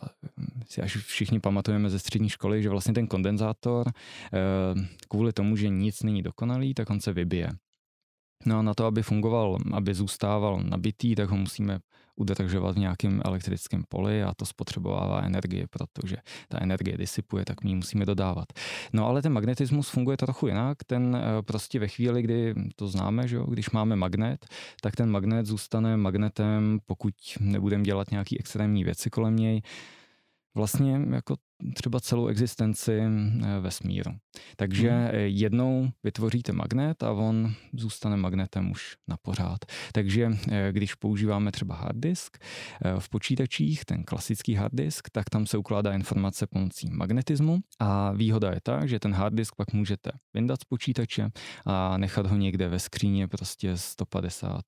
si 0.68 0.82
až 0.82 0.96
všichni 0.96 1.40
pamatujeme 1.40 1.90
ze 1.90 1.98
střední 1.98 2.28
školy, 2.28 2.62
že 2.62 2.68
vlastně 2.68 2.94
ten 2.94 3.06
kondenzátor 3.06 3.86
uh, 3.86 4.82
kvůli 5.08 5.32
tomu, 5.32 5.56
že 5.56 5.68
nic 5.68 6.02
není 6.02 6.22
dokonalý, 6.22 6.74
tak 6.74 6.90
on 6.90 7.00
se 7.00 7.12
vybije. 7.12 7.48
No 8.46 8.58
a 8.58 8.62
na 8.62 8.74
to, 8.74 8.84
aby 8.84 9.02
fungoval, 9.02 9.58
aby 9.72 9.94
zůstával 9.94 10.60
nabitý, 10.62 11.14
tak 11.14 11.30
ho 11.30 11.36
musíme 11.36 11.78
udržovat 12.18 12.74
v 12.74 12.78
nějakém 12.78 13.20
elektrickém 13.24 13.82
poli 13.88 14.22
a 14.22 14.34
to 14.34 14.46
spotřebovává 14.46 15.22
energie, 15.22 15.66
protože 15.70 16.16
ta 16.48 16.62
energie 16.62 16.98
disipuje, 16.98 17.44
tak 17.44 17.64
my 17.64 17.70
ji 17.70 17.74
musíme 17.74 18.06
dodávat. 18.06 18.46
No 18.92 19.06
ale 19.06 19.22
ten 19.22 19.32
magnetismus 19.32 19.88
funguje 19.88 20.16
trochu 20.16 20.46
jinak, 20.46 20.84
ten 20.86 21.16
eh, 21.16 21.42
prostě 21.42 21.78
ve 21.78 21.88
chvíli, 21.88 22.22
kdy 22.22 22.54
to 22.76 22.88
známe, 22.88 23.28
že 23.28 23.36
jo, 23.36 23.44
když 23.44 23.70
máme 23.70 23.96
magnet, 23.96 24.46
tak 24.82 24.96
ten 24.96 25.10
magnet 25.10 25.46
zůstane 25.46 25.96
magnetem, 25.96 26.78
pokud 26.86 27.14
nebudeme 27.40 27.84
dělat 27.84 28.10
nějaký 28.10 28.40
extrémní 28.40 28.84
věci 28.84 29.10
kolem 29.10 29.36
něj, 29.36 29.62
vlastně 30.54 31.00
jako 31.10 31.34
třeba 31.74 32.00
celou 32.00 32.26
existenci 32.26 33.00
eh, 33.00 33.60
vesmíru. 33.60 34.10
Takže 34.56 34.90
hmm. 34.90 35.10
jednou 35.14 35.90
vytvoříte 36.04 36.52
magnet 36.52 37.02
a 37.02 37.12
on 37.12 37.54
zůstane 37.72 38.16
magnetem 38.16 38.70
už 38.70 38.96
na 39.08 39.16
pořád. 39.16 39.58
Takže 39.92 40.30
eh, 40.50 40.68
když 40.72 40.94
používáme 40.94 41.52
třeba 41.52 41.74
hard 41.74 41.96
disk 41.96 42.38
v 42.98 43.08
počítačích, 43.08 43.84
ten 43.84 44.04
klasický 44.04 44.54
hard 44.54 44.74
disk, 44.74 45.08
tak 45.12 45.30
tam 45.30 45.46
se 45.46 45.58
ukládá 45.58 45.92
informace 45.92 46.46
pomocí 46.46 46.90
magnetismu 46.90 47.58
a 47.78 48.12
výhoda 48.12 48.50
je 48.50 48.60
ta, 48.62 48.86
že 48.86 48.98
ten 49.00 49.14
hard 49.14 49.34
disk 49.34 49.54
pak 49.56 49.72
můžete 49.72 50.10
vyndat 50.34 50.60
z 50.60 50.64
počítače 50.64 51.30
a 51.66 51.98
nechat 51.98 52.26
ho 52.26 52.36
někde 52.36 52.68
ve 52.68 52.78
skříně 52.78 53.28
prostě 53.28 53.72
150-500 53.72 54.62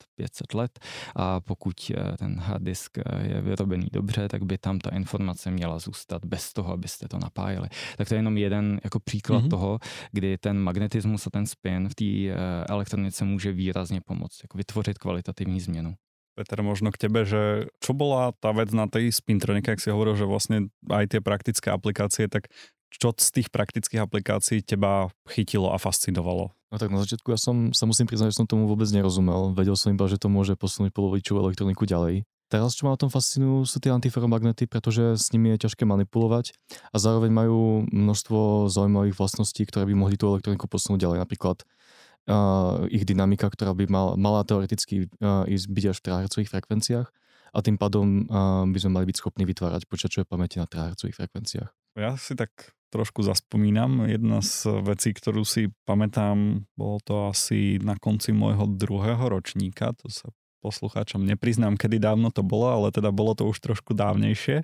let 0.55 0.79
a 1.17 1.41
pokud 1.41 1.93
ten 2.19 2.41
hard 2.41 2.63
disk 2.63 2.99
je 3.23 3.41
vyrobený 3.43 3.87
dobře, 3.93 4.29
tak 4.29 4.45
by 4.45 4.59
tam 4.59 4.79
ta 4.79 4.91
informace 4.91 5.51
měla 5.51 5.79
zůstat 5.79 6.25
bez 6.25 6.53
toho, 6.53 6.80
abyste 6.81 7.05
to 7.09 7.21
napájeli. 7.21 7.69
Tak 8.01 8.09
to 8.09 8.15
je 8.15 8.19
jenom 8.19 8.37
jeden 8.41 8.81
jako 8.81 9.01
příklad 9.01 9.45
mm-hmm. 9.45 9.53
toho, 9.53 9.79
kdy 10.13 10.39
ten 10.41 10.57
magnetismus 10.57 11.27
a 11.27 11.31
ten 11.31 11.47
spin 11.47 11.89
v 11.89 11.95
té 11.95 12.11
uh, 12.33 12.65
elektronice 12.69 13.25
může 13.25 13.53
výrazně 13.53 14.01
pomoct, 14.01 14.41
jako 14.43 14.59
vytvořit 14.59 14.99
kvalitativní 14.99 15.61
změnu. 15.61 15.95
Peter, 16.41 16.63
možno 16.63 16.89
k 16.89 16.97
tebe, 16.97 17.29
že 17.29 17.69
čo 17.85 17.93
bola 17.93 18.33
tá 18.33 18.55
vec 18.57 18.73
na 18.73 18.89
tej 18.89 19.13
spintronike, 19.13 19.77
ak 19.77 19.83
si 19.83 19.93
hovoril, 19.93 20.17
že 20.17 20.25
vlastne 20.25 20.73
aj 20.89 21.13
tie 21.13 21.21
praktické 21.21 21.69
aplikácie, 21.69 22.33
tak 22.33 22.49
čo 22.89 23.13
z 23.13 23.29
tých 23.29 23.49
praktických 23.53 24.01
aplikácií 24.01 24.65
teba 24.65 25.13
chytilo 25.29 25.69
a 25.69 25.77
fascinovalo? 25.77 26.49
No 26.71 26.77
tak 26.79 26.89
na 26.95 27.03
začiatku 27.03 27.35
ja 27.35 27.39
som 27.39 27.75
sa 27.77 27.85
musím 27.85 28.09
priznať, 28.09 28.33
že 28.33 28.39
som 28.41 28.49
tomu 28.49 28.71
vôbec 28.71 28.89
nerozumel. 28.89 29.53
Vedel 29.53 29.77
som 29.77 29.93
iba, 29.93 30.07
že 30.09 30.17
to 30.17 30.33
môže 30.33 30.57
posunúť 30.57 30.95
polovičovú 30.95 31.45
elektroniku 31.45 31.85
ďalej. 31.85 32.25
Teraz, 32.51 32.75
čo 32.75 32.83
ma 32.83 32.99
na 32.99 33.01
tom 33.01 33.15
fascinujú, 33.15 33.63
sú 33.63 33.79
tie 33.79 33.95
antiferomagnety, 33.95 34.67
pretože 34.67 35.15
s 35.15 35.31
nimi 35.31 35.55
je 35.55 35.71
ťažké 35.71 35.87
manipulovať 35.87 36.51
a 36.91 36.97
zároveň 36.99 37.31
majú 37.31 37.87
množstvo 37.87 38.67
zaujímavých 38.67 39.15
vlastností, 39.15 39.63
ktoré 39.71 39.87
by 39.87 39.95
mohli 39.95 40.19
tú 40.19 40.27
elektroniku 40.35 40.67
posunúť 40.67 40.99
ďalej. 40.99 41.19
Napríklad 41.23 41.63
uh, 41.63 42.91
ich 42.91 43.07
dynamika, 43.07 43.47
ktorá 43.47 43.71
by 43.71 43.87
mal, 43.87 44.19
mala 44.19 44.43
teoreticky 44.43 45.07
uh, 45.23 45.47
ísť 45.47 45.67
byť 45.71 45.85
až 45.95 45.97
v 46.03 46.05
terahercových 46.11 46.51
frekvenciách 46.51 47.09
a 47.55 47.59
tým 47.63 47.79
pádom 47.79 48.27
uh, 48.27 48.67
by 48.67 48.79
sme 48.83 48.99
mali 48.99 49.07
byť 49.07 49.17
schopní 49.23 49.47
vytvárať 49.47 49.87
počítačové 49.87 50.27
pamäti 50.27 50.59
na 50.59 50.67
terahercových 50.67 51.23
frekvenciách. 51.23 51.71
Ja 52.03 52.19
si 52.19 52.35
tak 52.35 52.75
trošku 52.91 53.23
zaspomínam. 53.23 54.11
Jedna 54.11 54.43
z 54.43 54.83
vecí, 54.83 55.15
ktorú 55.15 55.47
si 55.47 55.71
pamätám, 55.87 56.67
bolo 56.75 56.99
to 57.07 57.31
asi 57.31 57.79
na 57.79 57.95
konci 57.95 58.35
môjho 58.35 58.67
druhého 58.67 59.23
ročníka, 59.31 59.95
to 59.95 60.11
sa 60.11 60.35
poslucháčom 60.61 61.25
nepriznám, 61.25 61.81
kedy 61.81 61.99
dávno 61.99 62.29
to 62.29 62.45
bolo, 62.45 62.69
ale 62.69 62.89
teda 62.93 63.11
bolo 63.11 63.33
to 63.33 63.49
už 63.49 63.59
trošku 63.59 63.97
dávnejšie. 63.97 64.63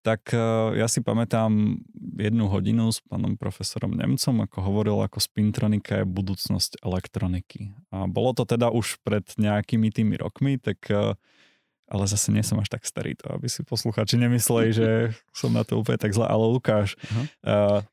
Tak 0.00 0.32
e, 0.32 0.40
ja 0.80 0.88
si 0.88 1.04
pamätám 1.04 1.80
jednu 2.16 2.48
hodinu 2.48 2.88
s 2.88 3.04
pánom 3.04 3.36
profesorom 3.36 3.92
Nemcom, 3.92 4.42
ako 4.48 4.58
hovoril, 4.64 4.96
ako 5.04 5.20
spintronika 5.20 6.02
je 6.02 6.06
budúcnosť 6.08 6.80
elektroniky. 6.80 7.76
A 7.92 8.08
bolo 8.08 8.32
to 8.32 8.48
teda 8.48 8.72
už 8.72 8.98
pred 9.04 9.24
nejakými 9.36 9.92
tými 9.92 10.16
rokmi, 10.16 10.56
tak 10.56 10.80
e, 10.88 11.14
ale 11.90 12.04
zase 12.06 12.32
nie 12.32 12.42
som 12.46 12.56
až 12.62 12.70
tak 12.70 12.86
starý 12.86 13.18
to, 13.18 13.28
aby 13.34 13.50
si 13.50 13.60
poslucháči 13.62 14.16
nemysleli, 14.16 14.68
že 14.72 14.88
som 15.36 15.52
na 15.52 15.62
to 15.62 15.78
úplne 15.78 16.00
tak 16.00 16.16
zle. 16.16 16.24
Ale 16.24 16.48
Lukáš, 16.48 16.96
uh-huh 16.98 17.84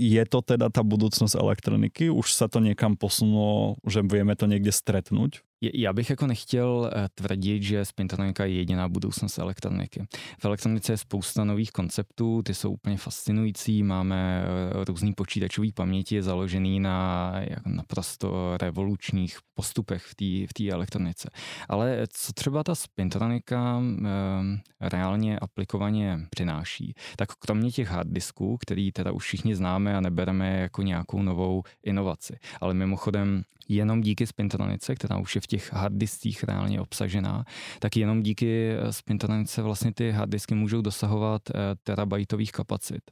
je 0.00 0.22
to 0.24 0.40
teda 0.40 0.72
tá 0.72 0.80
budúcnosť 0.80 1.36
elektroniky? 1.36 2.08
Už 2.08 2.32
sa 2.32 2.48
to 2.48 2.64
niekam 2.64 2.96
posunulo, 2.96 3.76
že 3.84 4.00
vieme 4.00 4.32
to 4.32 4.48
niekde 4.48 4.72
stretnúť? 4.72 5.44
Já 5.62 5.92
bych 5.92 6.10
jako 6.10 6.26
nechtěl 6.26 6.90
eh, 6.92 7.08
tvrdit, 7.14 7.62
že 7.62 7.84
spintronika 7.84 8.44
je 8.44 8.52
jediná 8.52 8.88
budoucnost 8.88 9.38
elektroniky. 9.38 10.06
V 10.38 10.44
elektronice 10.44 10.92
je 10.92 10.96
spousta 10.96 11.44
nových 11.44 11.72
konceptů, 11.72 12.42
ty 12.42 12.54
jsou 12.54 12.72
úplně 12.72 12.96
fascinující, 12.96 13.82
máme 13.82 14.44
eh, 14.44 14.84
různý 14.84 15.14
počítačový 15.14 15.72
paměti 15.72 16.22
založený 16.22 16.80
na 16.80 17.32
naprosto 17.66 18.56
revolučních 18.60 19.38
postupech 19.60 20.04
v 20.04 20.14
té 20.14 20.64
v 20.64 20.72
elektronice. 20.72 21.30
Ale 21.68 22.06
co 22.12 22.32
třeba 22.32 22.64
ta 22.64 22.74
spintronika 22.74 23.80
e, 23.80 24.88
reálně 24.88 25.38
aplikovaně 25.38 26.26
přináší, 26.30 26.94
tak 27.16 27.28
kromě 27.32 27.70
těch 27.70 27.88
hard 27.88 28.08
disků, 28.10 28.56
který 28.56 28.92
teda 28.92 29.12
už 29.12 29.24
všichni 29.24 29.56
známe 29.56 29.96
a 29.96 30.00
nebereme 30.00 30.60
jako 30.60 30.82
nějakou 30.82 31.22
novou 31.22 31.62
inovaci, 31.82 32.38
ale 32.60 32.74
mimochodem 32.74 33.42
jenom 33.74 34.00
díky 34.00 34.26
spintronice, 34.26 34.94
která 34.94 35.16
už 35.16 35.34
je 35.34 35.40
v 35.40 35.46
těch 35.46 35.72
harddiskích 35.72 36.44
reálně 36.44 36.80
obsažená, 36.80 37.44
tak 37.78 37.96
jenom 37.96 38.22
díky 38.22 38.70
eh, 38.70 38.92
spintronice 38.92 39.62
vlastně 39.62 39.92
ty 39.94 40.10
harddisky 40.10 40.54
můžou 40.54 40.80
dosahovat 40.82 41.42
eh, 41.50 41.54
terabajtových 41.82 42.52
kapacit. 42.52 43.10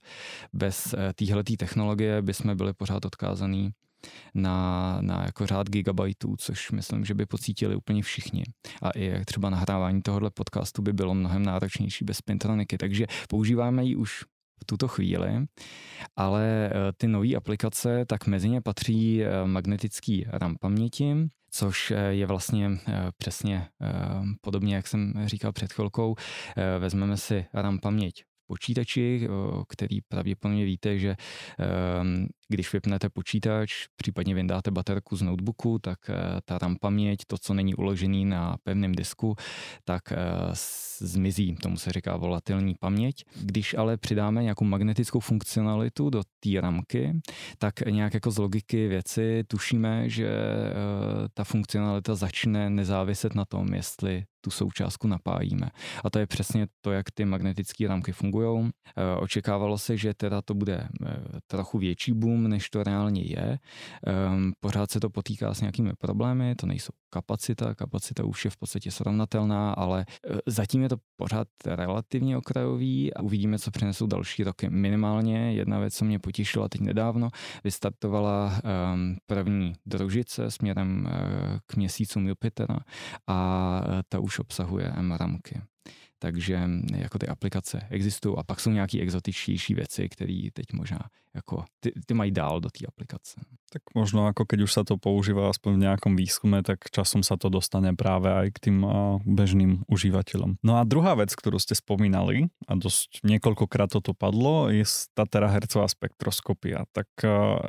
Bez 0.53 0.95
eh, 0.95 1.13
téhleté 1.13 1.57
technologie 1.57 2.23
bychom 2.23 2.57
byli 2.57 2.73
pořád 2.73 3.05
odkázaný 3.05 3.71
na, 4.35 4.99
na 5.01 5.25
jako 5.25 5.47
řád 5.47 5.71
gigabajtů, 5.71 6.35
což 6.39 6.71
myslím, 6.71 7.05
že 7.05 7.15
by 7.15 7.27
pocítili 7.27 7.77
úplně 7.77 8.03
všichni. 8.03 8.45
A 8.83 8.91
i 8.91 9.25
třeba 9.25 9.51
nahrávání 9.51 10.03
tohohle 10.03 10.31
podcastu 10.31 10.83
by 10.83 10.93
bylo 10.93 11.15
mnohem 11.15 11.43
náročnější 11.43 12.05
bez 12.05 12.17
Spintroniky, 12.17 12.79
takže 12.79 13.07
používáme 13.29 13.85
ji 13.85 13.97
už 13.97 14.25
v 14.61 14.65
tuto 14.65 14.89
chvíli, 14.89 15.47
ale 16.17 16.71
eh, 16.71 16.93
ty 16.97 17.09
nové 17.09 17.35
aplikace, 17.35 18.05
tak 18.07 18.27
mezi 18.27 18.49
ně 18.49 18.61
patří 18.61 19.25
eh, 19.25 19.47
magnetický 19.47 20.27
RAM 20.29 20.57
paměti, 20.61 21.15
což 21.51 21.91
eh, 21.91 21.97
je 22.11 22.27
vlastně 22.27 22.71
přesně 23.19 23.67
podobně, 24.41 24.75
jak 24.75 24.87
jsem 24.87 25.13
říkal 25.25 25.53
před 25.53 25.73
chvilkou. 25.73 26.15
Vezmeme 26.79 27.17
si 27.17 27.47
RAM 27.55 27.79
paměť 27.79 28.25
počítači, 28.47 29.29
který 29.69 30.01
pravděpodobně 30.01 30.65
víte, 30.65 30.99
že 30.99 31.17
když 32.49 32.73
vypnete 32.73 33.09
počítač, 33.09 33.87
případně 33.97 34.35
vyndáte 34.35 34.71
baterku 34.71 35.17
z 35.17 35.23
notebooku, 35.23 35.79
tak 35.79 35.99
eh, 36.11 36.15
ta 36.45 36.59
RAM 36.59 36.77
paměť, 36.81 37.21
to, 37.27 37.39
co 37.39 37.55
není 37.55 37.75
uložený 37.75 38.25
na 38.25 38.57
pevném 38.63 38.93
disku, 38.93 39.35
tak 39.85 40.13
eh, 40.13 40.17
zmizí, 40.99 41.55
tomu 41.55 41.77
se 41.77 41.93
říká 41.93 42.17
volatilní 42.17 42.75
paměť. 42.81 43.25
Když 43.43 43.75
ale 43.75 43.97
přidáme 43.97 44.43
nějakou 44.43 44.65
magnetickou 44.65 45.21
funkcionalitu 45.21 46.11
do 46.11 46.23
té 46.41 46.61
ramky, 46.61 47.21
tak 47.59 47.81
nějak 47.81 48.15
jako 48.15 48.31
z 48.31 48.39
logiky 48.39 48.89
věci 48.89 49.45
tušíme, 49.47 50.09
že 50.09 50.29
eh, 50.29 50.73
ta 51.35 51.45
funkcionalita 51.45 52.15
začne 52.15 52.71
nezáviset 52.71 53.35
na 53.35 53.45
tom, 53.45 53.75
jestli 53.75 54.25
tu 54.41 54.51
součástku 54.51 55.09
napájíme. 55.09 55.71
A 56.05 56.11
to 56.11 56.19
je 56.19 56.27
přesně 56.27 56.67
to, 56.81 56.93
jak 56.93 57.11
ty 57.11 57.25
magnetické 57.25 57.89
rámky 57.89 58.13
fungují. 58.13 58.71
Očekávalo 59.19 59.79
se, 59.79 59.97
že 59.97 60.15
teda 60.15 60.43
to 60.43 60.55
bude 60.55 60.89
trochu 61.47 61.79
větší 61.79 62.13
boom, 62.13 62.38
boom, 62.39 62.51
než 62.51 62.71
to 62.71 62.83
reálně 62.83 63.23
je. 63.23 63.59
Um, 64.33 64.53
pořád 64.61 64.91
se 64.91 65.01
to 65.01 65.11
potýká 65.11 65.55
s 65.55 65.61
nějakými 65.61 65.93
problémy, 65.99 66.55
to 66.55 66.67
nejsou 66.67 66.93
kapacita, 67.11 67.75
kapacita 67.75 68.25
už 68.25 68.45
je 68.45 68.51
v 68.51 68.57
podstatě 68.57 68.91
srovnatelná, 68.91 69.73
ale 69.73 70.01
e, 70.01 70.39
zatím 70.47 70.83
je 70.83 70.89
to 70.89 70.97
pořád 71.17 71.49
relativně 71.67 72.37
okrajový 72.37 73.15
a 73.15 73.23
uvidíme, 73.23 73.59
co 73.59 73.71
přinesou 73.71 74.07
další 74.07 74.45
roky. 74.45 74.71
Minimálně 74.71 75.53
jedna 75.53 75.79
věc, 75.79 75.95
co 75.95 76.05
mě 76.05 76.19
potěšila 76.19 76.69
teď 76.69 76.81
nedávno, 76.81 77.29
vystartovala 77.65 78.61
um, 78.95 79.17
první 79.27 79.73
družice 79.87 80.51
směrem 80.51 81.07
uh, 81.07 81.59
k 81.67 81.77
měsícům 81.77 82.29
Jupitera 82.29 82.79
a 83.27 83.81
uh, 83.87 83.95
ta 84.09 84.19
už 84.19 84.39
obsahuje 84.39 84.93
MRAMky 85.01 85.61
takže 86.19 86.61
jako 86.97 87.19
ty 87.19 87.27
aplikace 87.27 87.87
existují 87.91 88.35
a 88.39 88.43
pak 88.43 88.61
jsou 88.61 88.71
nějaké 88.71 89.01
exotičtější 89.01 89.75
věci, 89.75 90.09
které 90.09 90.49
teď 90.53 90.73
možná 90.73 90.99
jako 91.35 91.65
ty, 91.81 91.93
ty 92.07 92.15
mají 92.15 92.31
dál 92.31 92.61
do 92.61 92.71
té 92.71 92.87
aplikace. 92.87 93.41
Tak 93.69 93.83
možno 93.95 94.27
ako 94.27 94.49
keď 94.49 94.59
už 94.65 94.73
sa 94.73 94.83
to 94.83 94.97
používa 94.97 95.53
aspoň 95.53 95.77
v 95.77 95.85
nejakom 95.85 96.17
výskume, 96.17 96.65
tak 96.65 96.89
časom 96.89 97.21
sa 97.21 97.37
to 97.37 97.53
dostane 97.53 97.93
práve 97.95 98.33
aj 98.33 98.49
k 98.57 98.59
tým 98.59 98.81
bežným 99.29 99.85
užívateľom. 99.93 100.57
No 100.65 100.81
a 100.81 100.89
druhá 100.89 101.13
vec, 101.15 101.37
ktorú 101.37 101.61
ste 101.61 101.77
spomínali, 101.77 102.49
a 102.65 102.73
dosť 102.75 103.23
niekoľkokrát 103.29 103.93
toto 103.93 104.17
padlo, 104.17 104.73
je 104.73 104.89
tá 105.13 105.29
terahercová 105.29 105.85
spektroskopia. 105.85 106.89
Tak 106.97 107.07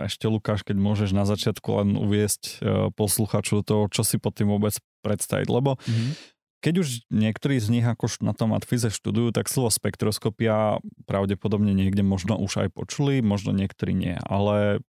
ešte 0.08 0.26
Lukáš, 0.32 0.64
keď 0.64 0.80
môžeš 0.80 1.12
na 1.12 1.28
začiatku 1.28 1.68
len 1.84 2.00
uviesť 2.00 2.64
posluchaču 2.96 3.62
toho, 3.68 3.92
čo 3.92 4.08
si 4.08 4.16
pod 4.18 4.40
tým 4.40 4.50
vôbec 4.50 4.74
predstaviť, 5.04 5.48
lebo 5.52 5.76
mm-hmm 5.84 6.39
keď 6.60 6.74
už 6.84 6.88
niektorí 7.08 7.56
z 7.60 7.72
nich 7.72 7.86
ako 7.88 8.12
na 8.20 8.36
tom 8.36 8.52
matfize 8.52 8.92
študujú, 8.92 9.32
tak 9.32 9.48
slovo 9.48 9.72
spektroskopia 9.72 10.84
pravdepodobne 11.08 11.72
niekde 11.72 12.04
možno 12.04 12.36
už 12.36 12.68
aj 12.68 12.70
počuli, 12.76 13.24
možno 13.24 13.56
niektorí 13.56 13.96
nie. 13.96 14.20
Ale 14.28 14.84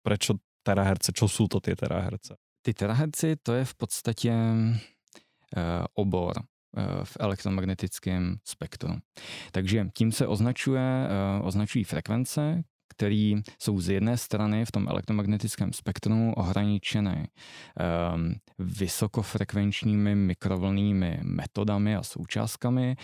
prečo 0.00 0.40
teraherce? 0.64 1.12
Čo 1.12 1.28
sú 1.28 1.44
to 1.52 1.60
tie 1.60 1.76
teraherce? 1.76 2.40
Ty 2.62 2.70
teraherci 2.74 3.36
to 3.42 3.52
je 3.52 3.64
v 3.64 3.74
podstatě 3.74 4.32
uh, 4.32 5.84
obor 5.94 6.32
uh, 6.38 7.04
v 7.04 7.16
elektromagnetickém 7.20 8.38
spektru. 8.44 8.96
Takže 9.52 9.86
tím 9.94 10.12
se 10.12 10.26
označuje, 10.26 10.80
uh, 10.80 11.46
označují 11.46 11.84
frekvence, 11.84 12.62
které 12.92 13.40
jsou 13.58 13.80
z 13.80 13.88
jedné 13.88 14.16
strany 14.16 14.64
v 14.64 14.72
tom 14.72 14.88
elektromagnetickém 14.88 15.72
spektru 15.72 16.32
ohraničené 16.36 17.26
um, 18.14 18.34
vysokofrekvenčními 18.58 20.14
mikrovlnnými 20.14 21.20
metodami 21.22 21.96
a 21.96 22.02
součástkami. 22.02 22.96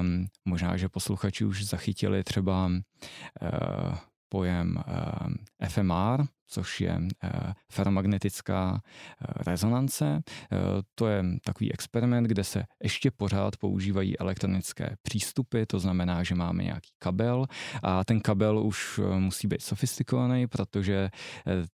Um, 0.00 0.26
možná, 0.44 0.76
že 0.76 0.88
posluchači 0.88 1.44
už 1.44 1.64
zachytili 1.64 2.24
třeba 2.24 2.66
uh, 2.66 3.94
pojem 4.28 4.76
um, 4.76 5.34
FMR, 5.68 6.24
což 6.46 6.80
je 6.80 6.98
eh, 7.24 7.30
ferromagnetická 7.72 8.80
eh, 8.80 9.26
rezonance. 9.46 10.22
Eh, 10.52 10.56
to 10.94 11.06
je 11.08 11.24
takový 11.44 11.72
experiment, 11.72 12.26
kde 12.26 12.44
se 12.44 12.64
ještě 12.82 13.10
pořád 13.10 13.56
používají 13.56 14.18
elektronické 14.18 14.96
přístupy, 15.02 15.62
to 15.66 15.80
znamená, 15.80 16.22
že 16.22 16.34
máme 16.34 16.64
nějaký 16.64 16.90
kabel 16.98 17.46
a 17.82 18.04
ten 18.04 18.20
kabel 18.20 18.58
už 18.58 19.00
musí 19.18 19.46
být 19.48 19.62
sofistikovaný, 19.62 20.46
protože 20.46 21.10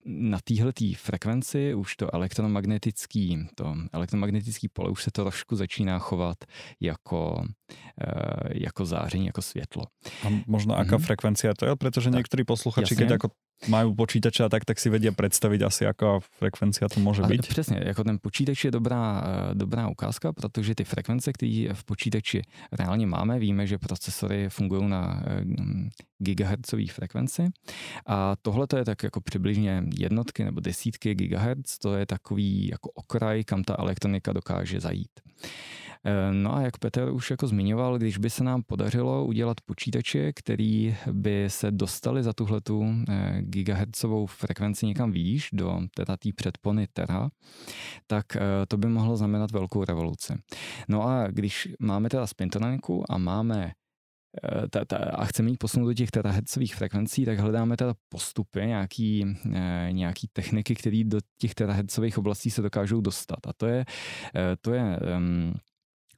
na 0.05 0.39
téhle 0.45 0.73
frekvenci 0.97 1.75
už 1.75 1.97
to 1.97 2.15
elektromagnetický, 2.15 3.49
to 3.55 3.75
elektromagnetický 3.93 4.69
pole 4.69 4.91
už 4.91 5.03
se 5.03 5.11
to 5.11 5.23
trošku 5.23 5.57
začíná 5.57 5.99
chovat 5.99 6.37
jako, 6.81 7.45
jako 8.53 8.87
záření, 8.87 9.27
jako 9.27 9.43
světlo. 9.43 9.83
A 10.27 10.29
možná 10.47 10.75
aká 10.75 10.97
mm-hmm. 10.97 11.07
frekvencia 11.07 11.55
to 11.55 11.67
je? 11.67 11.77
Protože 11.77 12.11
někteří 12.11 12.45
posluchači, 12.45 12.97
keď 12.97 13.11
jako 13.11 13.29
majú 13.69 13.97
počítače 13.97 14.45
a 14.45 14.49
tak, 14.49 14.65
tak 14.65 14.81
si 14.81 14.91
vedia 14.91 15.13
představit 15.13 15.63
asi, 15.63 15.85
jaká 15.85 16.21
frekvencia 16.21 16.89
to 16.89 17.01
může 17.01 17.23
být. 17.23 17.47
Přesně, 17.47 17.81
jako 17.85 18.05
ten 18.05 18.19
počítač 18.23 18.65
je 18.65 18.71
dobrá, 18.71 19.25
eh, 19.25 19.55
dobrá 19.55 19.89
ukázka, 19.89 20.33
protože 20.33 20.75
ty 20.75 20.85
frekvence, 20.85 21.33
které 21.33 21.69
v 21.73 21.85
počítači 21.85 22.43
reálně 22.73 23.07
máme, 23.07 23.39
víme, 23.39 23.67
že 23.67 23.79
procesory 23.79 24.49
fungují 24.49 24.89
na 24.89 25.23
eh, 25.27 25.45
gigahertzové 26.19 26.87
frekvenci 26.87 27.49
a 28.07 28.37
tohle 28.43 28.67
to 28.67 28.77
je 28.77 28.85
tak 28.85 29.03
jako 29.03 29.21
přibližně 29.21 29.83
jednotky 29.99 30.45
nebo 30.45 30.61
desítky 30.61 31.15
gigahertz, 31.15 31.79
to 31.79 31.97
je 31.97 32.07
takový 32.07 32.69
jako 32.69 32.91
okraj, 32.95 33.45
kam 33.45 33.65
ta 33.65 33.77
elektronika 33.79 34.33
dokáže 34.33 34.81
zajít. 34.81 35.11
Eh, 36.07 36.33
no 36.33 36.55
a 36.55 36.61
jak 36.61 36.79
Petr 36.79 37.09
už 37.13 37.31
jako 37.31 37.47
zmiňoval, 37.47 37.99
když 37.99 38.19
by 38.19 38.31
se 38.31 38.45
nám 38.45 38.63
podařilo 38.63 39.25
udělat 39.25 39.61
počítače, 39.61 40.33
který 40.33 40.97
by 41.13 41.45
se 41.49 41.71
dostali 41.71 42.23
za 42.23 42.33
tuhletu 42.33 42.85
eh, 43.09 43.43
gigahertzovou 43.43 44.27
frekvenci 44.27 44.87
někam 44.87 45.13
výš, 45.13 45.49
do 45.53 45.81
teda 45.95 46.17
té 46.17 46.29
předpony 46.37 46.87
Tera, 46.93 47.29
tak 48.07 48.37
eh, 48.37 48.41
to 48.69 48.77
by 48.77 48.89
mohlo 48.89 49.17
znamenat 49.17 49.51
velkou 49.51 49.85
revoluci. 49.85 50.35
No 50.89 51.03
a 51.03 51.29
když 51.29 51.69
máme 51.81 52.09
teda 52.09 52.27
spintroniku 52.27 53.13
a 53.13 53.19
máme 53.19 53.73
ta, 54.71 54.85
ta, 54.85 54.97
a 54.97 55.25
chceme 55.25 55.51
jít 55.51 55.57
posunout 55.57 55.87
do 55.87 55.95
těch 55.95 56.11
terahertzových 56.11 56.75
frekvencí, 56.75 57.25
tak 57.25 57.39
hledáme 57.39 57.77
teda 57.77 57.95
postupy, 58.09 58.61
nějaký, 58.61 59.37
nějaký 59.91 60.29
techniky, 60.33 60.75
které 60.75 61.05
do 61.05 61.19
těch 61.39 61.55
terahertzových 61.55 62.19
oblastí 62.19 62.51
se 62.51 62.63
dokážou 62.63 63.01
dostat. 63.01 63.47
A 63.47 63.53
to 63.57 63.67
je, 63.67 63.85
to 64.61 64.75
je 64.75 64.99
um, 65.17 65.55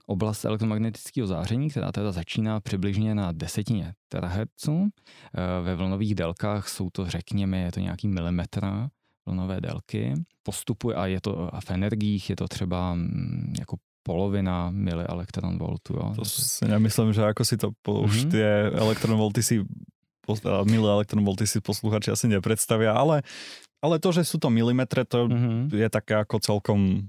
oblast 0.09 0.44
elektromagnetického 0.44 1.27
záření, 1.27 1.71
která 1.71 1.92
teda 1.92 2.12
začíná 2.12 2.61
přibližně 2.61 3.14
na 3.14 3.33
desetině 3.33 3.92
terahertzů. 4.09 4.88
Eh, 4.88 5.62
ve 5.62 5.77
vlnových 5.77 6.14
délkách 6.14 6.68
jsou 6.68 6.88
to, 6.92 7.07
řekněme, 7.07 7.59
je 7.61 7.73
to 7.73 7.81
nějaký 7.81 8.09
milimetr 8.09 8.88
vlnové 9.29 9.61
délky. 9.61 10.14
Postupuje 10.42 10.97
a 10.97 11.07
je 11.07 11.21
to 11.21 11.55
a 11.55 11.61
v 11.61 11.71
energiích 11.71 12.31
je 12.31 12.37
to 12.37 12.49
třeba 12.49 12.94
mm, 12.94 13.55
jako 13.59 13.77
polovina 14.03 14.71
milielektronvoltu. 14.71 15.94
Jo. 15.94 16.12
To 16.16 16.25
si 16.25 16.64
nemyslím, 16.64 17.12
že 17.12 17.21
jako 17.21 17.44
si 17.44 17.57
to 17.57 17.71
po, 17.83 17.92
mm-hmm. 17.92 18.05
už 18.05 18.25
ty 18.25 18.40
elektronvolty 18.73 19.42
si 19.42 19.64
milielektronvolty 20.64 21.47
si 21.47 21.61
posluchači 21.61 22.12
asi 22.12 22.29
nepredstavia, 22.29 22.92
ale, 22.92 23.25
ale 23.81 23.97
to, 23.97 24.12
že 24.12 24.29
sú 24.29 24.37
to 24.37 24.53
milimetre, 24.53 25.09
to 25.09 25.25
mm-hmm. 25.25 25.73
je 25.73 25.88
také 25.88 26.21
ako 26.21 26.37
celkom 26.40 27.09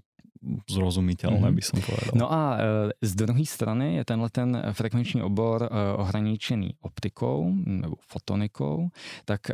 zrozumitelné, 0.69 1.51
mm-hmm. 1.51 1.55
by 1.55 1.61
som 1.61 1.79
povedal. 1.83 2.13
No 2.15 2.31
a 2.31 2.57
e, 2.57 2.61
z 3.01 3.15
druhé 3.15 3.45
strany 3.45 3.95
je 3.95 4.05
tenhle 4.05 4.29
ten 4.29 4.63
frekvenční 4.71 5.21
obor 5.21 5.63
e, 5.63 5.93
ohraničený 5.93 6.69
optikou 6.81 7.53
nebo 7.65 7.95
fotonikou, 8.07 8.89
tak 9.25 9.49
e, 9.49 9.53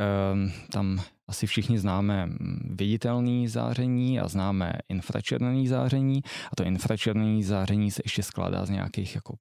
tam 0.72 1.02
asi 1.28 1.48
všichni 1.48 1.80
známe 1.80 2.30
viditelné 2.70 3.50
záření 3.50 4.20
a 4.20 4.28
známe 4.28 4.74
infračervené 4.90 5.68
záření 5.68 6.22
a 6.52 6.56
to 6.56 6.64
infračervené 6.64 7.44
záření 7.44 7.92
se 7.92 8.02
ještě 8.06 8.24
skládá 8.24 8.66
z 8.66 8.70
nějakých 8.70 9.16
jako 9.16 9.36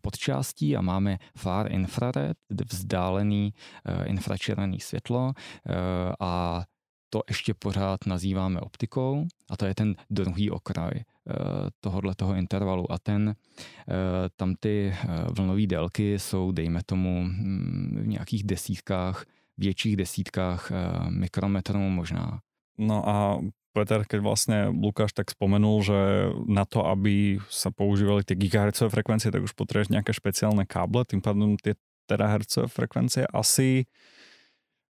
podčástí 0.00 0.76
a 0.76 0.80
máme 0.80 1.18
far 1.36 1.72
infrared, 1.72 2.36
vzdálený 2.72 3.54
infračervený 4.04 4.80
světlo 4.80 5.32
a 6.20 6.64
to 7.16 7.22
ještě 7.28 7.54
pořád 7.54 8.06
nazýváme 8.06 8.60
optikou 8.60 9.26
a 9.50 9.56
to 9.56 9.66
je 9.66 9.74
ten 9.74 9.96
druhý 10.10 10.50
okraj 10.50 10.92
eh, 10.92 11.04
tohohle 11.80 12.14
toho 12.14 12.34
intervalu 12.34 12.92
a 12.92 12.98
ten, 12.98 13.32
eh, 13.32 13.94
tam 14.36 14.54
ty 14.60 14.92
eh, 14.92 15.06
vlnové 15.32 15.66
délky 15.66 16.18
jsou, 16.18 16.52
dejme 16.52 16.80
tomu, 16.86 17.24
mm, 17.24 17.98
v 18.02 18.06
nějakých 18.06 18.44
desítkách, 18.44 19.24
větších 19.58 19.96
desítkách 19.96 20.72
mikrometrů 21.08 21.78
možná. 21.78 22.40
No 22.78 23.08
a 23.08 23.40
Peter, 23.72 24.04
keď 24.04 24.20
vlastne 24.20 24.58
Lukáš 24.68 25.16
tak 25.16 25.32
spomenul, 25.32 25.80
že 25.80 26.00
na 26.44 26.68
to, 26.68 26.84
aby 26.84 27.40
sa 27.48 27.72
používali 27.72 28.24
tie 28.24 28.36
gigahertzové 28.36 28.92
frekvencie, 28.92 29.32
tak 29.32 29.44
už 29.44 29.56
potrebuješ 29.56 29.92
nejaké 29.92 30.12
špeciálne 30.12 30.68
káble, 30.68 31.08
tým 31.08 31.24
pádom 31.24 31.56
tie 31.56 31.76
terahertzové 32.04 32.68
frekvencie 32.68 33.24
asi 33.32 33.88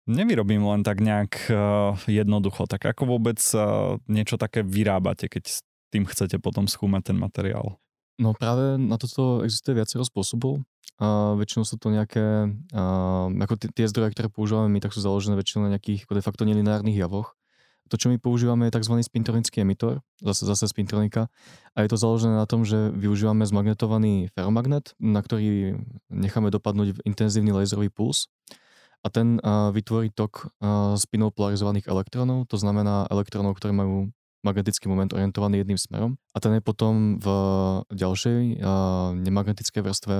nevyrobím 0.05 0.65
len 0.65 0.83
tak 0.85 1.01
nejak 1.01 1.33
uh, 1.49 1.97
jednoducho. 2.09 2.69
Tak 2.69 2.85
ako 2.85 3.17
vôbec 3.19 3.41
uh, 3.57 3.97
niečo 4.09 4.37
také 4.37 4.61
vyrábate, 4.65 5.29
keď 5.29 5.45
s 5.49 5.57
tým 5.95 6.05
chcete 6.09 6.43
potom 6.43 6.67
skúmať 6.67 7.15
ten 7.15 7.19
materiál? 7.19 7.79
No 8.19 8.35
práve 8.35 8.79
na 8.79 8.95
toto 8.99 9.43
existuje 9.43 9.79
viacero 9.79 10.07
spôsobov. 10.07 10.63
A 11.03 11.35
väčšinou 11.35 11.67
sú 11.67 11.75
to 11.75 11.91
nejaké, 11.91 12.23
a, 12.71 12.83
ako 13.27 13.59
tie 13.59 13.91
zdroje, 13.91 14.15
ktoré 14.15 14.31
používame 14.31 14.71
my, 14.71 14.79
tak 14.79 14.95
sú 14.95 15.03
založené 15.03 15.35
väčšinou 15.35 15.67
na 15.67 15.75
nejakých 15.75 16.07
de 16.07 16.23
facto 16.23 16.47
nelineárnych 16.47 16.95
javoch. 16.95 17.35
To, 17.91 17.99
čo 17.99 18.09
my 18.09 18.17
používame, 18.23 18.71
je 18.71 18.79
tzv. 18.79 18.97
spintronický 19.03 19.67
emitor, 19.67 20.01
zase, 20.23 20.47
zase 20.47 20.71
spintronika. 20.71 21.27
A 21.75 21.83
je 21.83 21.91
to 21.91 21.99
založené 21.99 22.39
na 22.39 22.47
tom, 22.47 22.63
že 22.63 22.95
využívame 22.95 23.43
zmagnetovaný 23.43 24.31
ferromagnet, 24.33 24.95
na 25.03 25.19
ktorý 25.19 25.83
necháme 26.09 26.55
dopadnúť 26.55 27.03
intenzívny 27.03 27.51
laserový 27.51 27.91
puls 27.91 28.31
a 29.05 29.09
ten 29.13 29.37
uh, 29.39 29.69
vytvorí 29.69 30.09
tok 30.17 30.49
uh, 30.65 30.97
spinov 30.97 31.37
polarizovaných 31.37 31.87
elektronov, 31.93 32.49
to 32.49 32.57
znamená 32.57 33.05
elektronov, 33.13 33.61
ktoré 33.61 33.77
majú 33.77 34.09
magnetický 34.45 34.89
moment 34.89 35.13
orientovaný 35.13 35.65
jedným 35.65 35.81
smerom 35.81 36.17
a 36.33 36.39
ten 36.41 36.57
je 36.57 36.63
potom 36.65 37.21
v 37.21 37.29
ďalšej 37.93 38.61
uh, 38.61 39.13
nemagnetickej 39.17 39.83
vrstve 39.85 40.17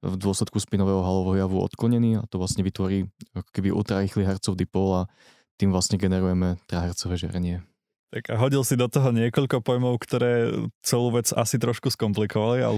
v 0.00 0.14
dôsledku 0.16 0.56
spinového 0.58 1.04
halového 1.04 1.46
javu 1.46 1.60
odklonený 1.60 2.18
a 2.18 2.26
to 2.26 2.40
vlastne 2.40 2.64
vytvorí 2.64 3.06
keby 3.52 3.68
ultrarýchly 3.70 4.24
hercov 4.24 4.56
dipol 4.56 5.04
a 5.04 5.08
tým 5.60 5.70
vlastne 5.70 6.00
generujeme 6.00 6.56
trahercové 6.64 7.20
žiarenie. 7.20 7.60
Tak 8.10 8.30
a 8.30 8.36
hodil 8.36 8.64
si 8.64 8.76
do 8.76 8.88
toho 8.88 9.12
několik 9.12 9.50
pojmov, 9.64 9.98
které 10.00 10.46
celou 10.82 11.10
věc 11.10 11.32
asi 11.36 11.58
trošku 11.58 11.90
zkomplikovali. 11.90 12.64
A? 12.64 12.72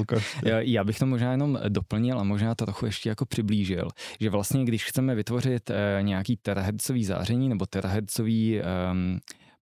Já, 0.44 0.60
já 0.60 0.84
bych 0.84 0.98
to 0.98 1.06
možná 1.06 1.30
jenom 1.30 1.58
doplnil 1.68 2.20
a 2.20 2.24
možná 2.24 2.54
to 2.54 2.64
trochu 2.64 2.86
ještě 2.86 3.08
jako 3.08 3.26
přiblížil, 3.26 3.88
že 4.20 4.30
vlastně 4.30 4.64
když 4.64 4.84
chceme 4.84 5.14
vytvořit 5.14 5.70
e, 5.70 5.98
nějaký 6.02 6.36
terahertzový 6.36 7.04
záření 7.04 7.48
nebo 7.48 7.66
terahertzový 7.66 8.60
e, 8.60 8.64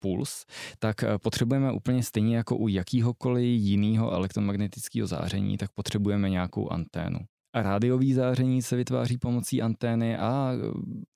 puls, 0.05 0.45
tak 0.79 1.03
eh, 1.03 1.17
potřebujeme 1.17 1.71
úplně 1.71 2.03
stejně 2.03 2.37
jako 2.37 2.57
u 2.57 2.67
jakýhokoliv 2.67 3.45
jiného 3.45 4.11
elektromagnetického 4.11 5.07
záření, 5.07 5.57
tak 5.57 5.71
potřebujeme 5.71 6.29
nějakou 6.29 6.69
anténu. 6.69 7.19
Rádiový 7.55 8.13
záření 8.13 8.61
se 8.61 8.75
vytváří 8.75 9.17
pomocí 9.17 9.61
antény 9.61 10.17
a 10.17 10.51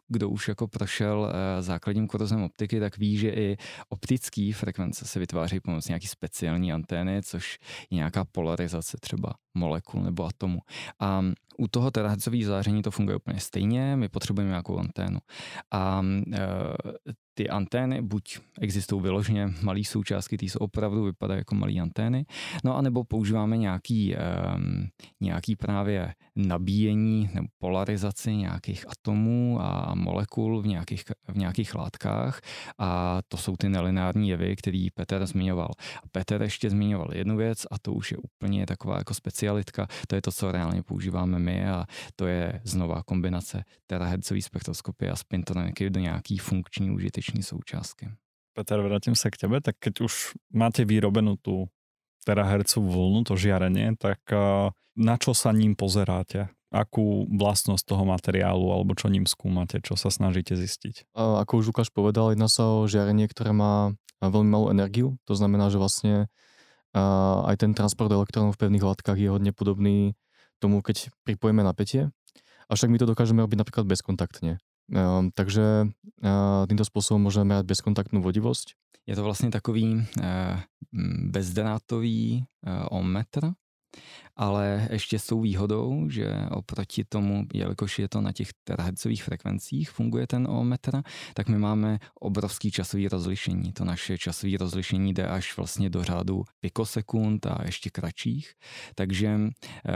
kdo 0.08 0.30
už 0.30 0.47
jako 0.47 0.67
prošel 0.67 1.32
eh, 1.32 1.62
základním 1.62 2.08
kurzem 2.08 2.43
optiky, 2.43 2.80
tak 2.80 2.97
ví, 2.97 3.17
že 3.17 3.30
i 3.30 3.58
optické 3.89 4.52
frekvence 4.56 5.06
se 5.06 5.19
vytváří 5.19 5.60
pomocí 5.60 5.89
nějaký 5.89 6.08
speciální 6.08 6.73
antény, 6.73 7.21
což 7.23 7.58
je 7.89 7.95
nějaká 7.95 8.25
polarizace 8.25 8.97
třeba 9.02 9.34
molekul 9.54 10.02
nebo 10.02 10.25
atomu. 10.25 10.60
A 10.99 11.21
u 11.58 11.67
toho 11.67 11.91
terahertzového 11.91 12.45
záření 12.45 12.82
to 12.82 12.91
funguje 12.91 13.17
úplně 13.17 13.39
stejně, 13.39 13.95
my 13.95 14.10
potřebujeme 14.10 14.49
nějakou 14.49 14.78
anténu. 14.78 15.19
A 15.71 16.02
e, 16.34 16.39
ty 17.39 17.49
antény 17.49 18.02
buď 18.02 18.39
existují 18.62 19.02
vyloženě 19.02 19.49
malé 19.62 19.84
součástky, 19.84 20.38
ty 20.38 20.49
jsou 20.49 20.60
opravdu 20.60 21.04
vypadají 21.04 21.38
jako 21.38 21.56
malé 21.56 21.73
antény, 21.73 22.25
no 22.63 22.78
a 22.78 22.82
nebo 22.82 23.04
používáme 23.04 23.58
nějaký, 23.58 24.15
um, 24.15 24.88
nějaký 25.21 25.56
právě 25.56 26.13
nabíjení 26.36 27.30
nebo 27.34 27.47
polarizaci 27.58 28.36
nějakých 28.36 28.86
atomů 28.89 29.58
a 29.62 29.95
molekul 29.95 30.62
v 30.62 30.67
nějakých, 30.67 31.04
v 31.28 31.38
nějakých 31.38 31.75
látkách. 31.75 32.41
A 32.78 33.19
to 33.28 33.38
jsou 33.38 33.56
ty 33.58 33.69
nelinární 33.69 34.30
jevy, 34.30 34.56
který 34.56 34.89
Petr 34.89 35.25
zmiňoval. 35.25 35.69
A 36.04 36.08
Petr 36.12 36.41
ještě 36.41 36.69
zmiňoval 36.69 37.08
jednu 37.13 37.38
věc 37.38 37.65
a 37.71 37.80
to 37.82 37.93
už 37.93 38.12
je 38.12 38.17
úplně 38.17 38.65
taková 38.65 38.97
jako 38.97 39.13
specialitka, 39.13 39.88
to 40.08 40.15
je 40.15 40.21
to, 40.21 40.32
co 40.32 40.52
reálně 40.52 40.84
používáme 40.84 41.39
my 41.39 41.69
a 41.69 41.86
to 42.15 42.28
je 42.28 42.62
znova 42.63 43.04
kombinace 43.04 43.63
terahertzové 43.88 44.41
spektroskopie 44.41 45.12
a 45.12 45.15
spintroniky 45.15 45.89
do 45.89 45.99
nějaký 45.99 46.38
funkční 46.38 46.91
užitečné 46.91 47.29
součástky. 47.38 48.10
Petr, 48.54 48.82
vrátím 48.82 49.15
se 49.15 49.32
k 49.32 49.38
tebe, 49.38 49.62
tak 49.62 49.78
keď 49.80 50.02
už 50.02 50.36
máte 50.52 50.84
vyrobenú 50.84 51.38
tú 51.38 51.70
terahercovú 52.26 52.92
vlnu, 52.92 53.24
to 53.24 53.39
žiarenie, 53.39 53.96
tak 53.96 54.20
na 54.98 55.15
čo 55.15 55.32
sa 55.32 55.56
ním 55.56 55.78
pozeráte? 55.78 56.52
Akú 56.70 57.26
vlastnosť 57.32 57.82
toho 57.82 58.06
materiálu 58.06 58.70
alebo 58.70 58.94
čo 58.94 59.10
ním 59.10 59.26
skúmate, 59.26 59.82
čo 59.82 59.98
sa 59.98 60.13
snažíte 60.13 60.54
zistiť? 60.54 61.13
Ako 61.15 61.63
už 61.63 61.74
Lukáš 61.74 61.89
povedal, 61.89 62.36
jedná 62.36 62.46
sa 62.46 62.68
o 62.68 62.86
žiarenie, 62.86 63.26
ktoré 63.26 63.56
má 63.56 63.98
veľmi 64.22 64.50
malú 64.52 64.68
energiu. 64.70 65.18
To 65.26 65.34
znamená, 65.34 65.72
že 65.74 65.82
vlastne 65.82 66.28
aj 67.46 67.56
ten 67.58 67.74
transport 67.74 68.12
elektrónov 68.12 68.54
v 68.54 68.62
pevných 68.65 68.86
látkach 68.86 69.18
je 69.18 69.34
hodne 69.34 69.50
podobný 69.50 70.13
tomu, 70.60 70.84
keď 70.86 71.10
pripojíme 71.24 71.63
napätie. 71.63 72.12
Avšak 72.70 72.92
my 72.92 72.98
to 73.02 73.10
dokážeme 73.10 73.42
robiť 73.42 73.58
napríklad 73.65 73.89
bezkontaktne. 73.89 74.62
Um, 74.89 75.30
takže 75.30 75.86
uh, 75.86 76.65
týmto 76.65 76.82
spôsobom 76.82 77.21
môžeme 77.21 77.54
mať 77.54 77.65
bezkontaktnú 77.65 78.25
vodivosť. 78.25 78.73
Je 79.06 79.15
to 79.15 79.23
vlastně 79.23 79.49
takový 79.49 79.93
uh, 79.93 80.04
bezdrátový 81.30 82.41
uh, 82.41 82.86
ohmmetr, 82.89 83.54
ale 84.36 84.88
ještě 84.91 85.19
s 85.19 85.25
tou 85.25 85.41
výhodou, 85.41 86.10
že 86.10 86.25
oproti 86.52 87.04
tomu, 87.04 87.45
jelikož 87.54 87.99
je 87.99 88.10
to 88.10 88.21
na 88.21 88.32
těch 88.32 88.49
terahertzových 88.63 89.23
frekvencích, 89.23 89.89
funguje 89.89 90.28
ten 90.28 90.47
ohmmetr, 90.49 91.02
tak 91.34 91.49
my 91.49 91.58
máme 91.58 91.99
obrovský 92.19 92.71
časový 92.71 93.08
rozlišení. 93.08 93.73
To 93.73 93.86
naše 93.86 94.17
časové 94.17 94.58
rozlišení 94.58 95.13
jde 95.13 95.28
až 95.28 95.58
vlastně 95.58 95.89
do 95.89 96.04
řádu 96.04 96.43
pikosekund 96.60 97.45
a 97.45 97.62
ještě 97.65 97.89
kratších. 97.89 98.54
Takže 98.95 99.39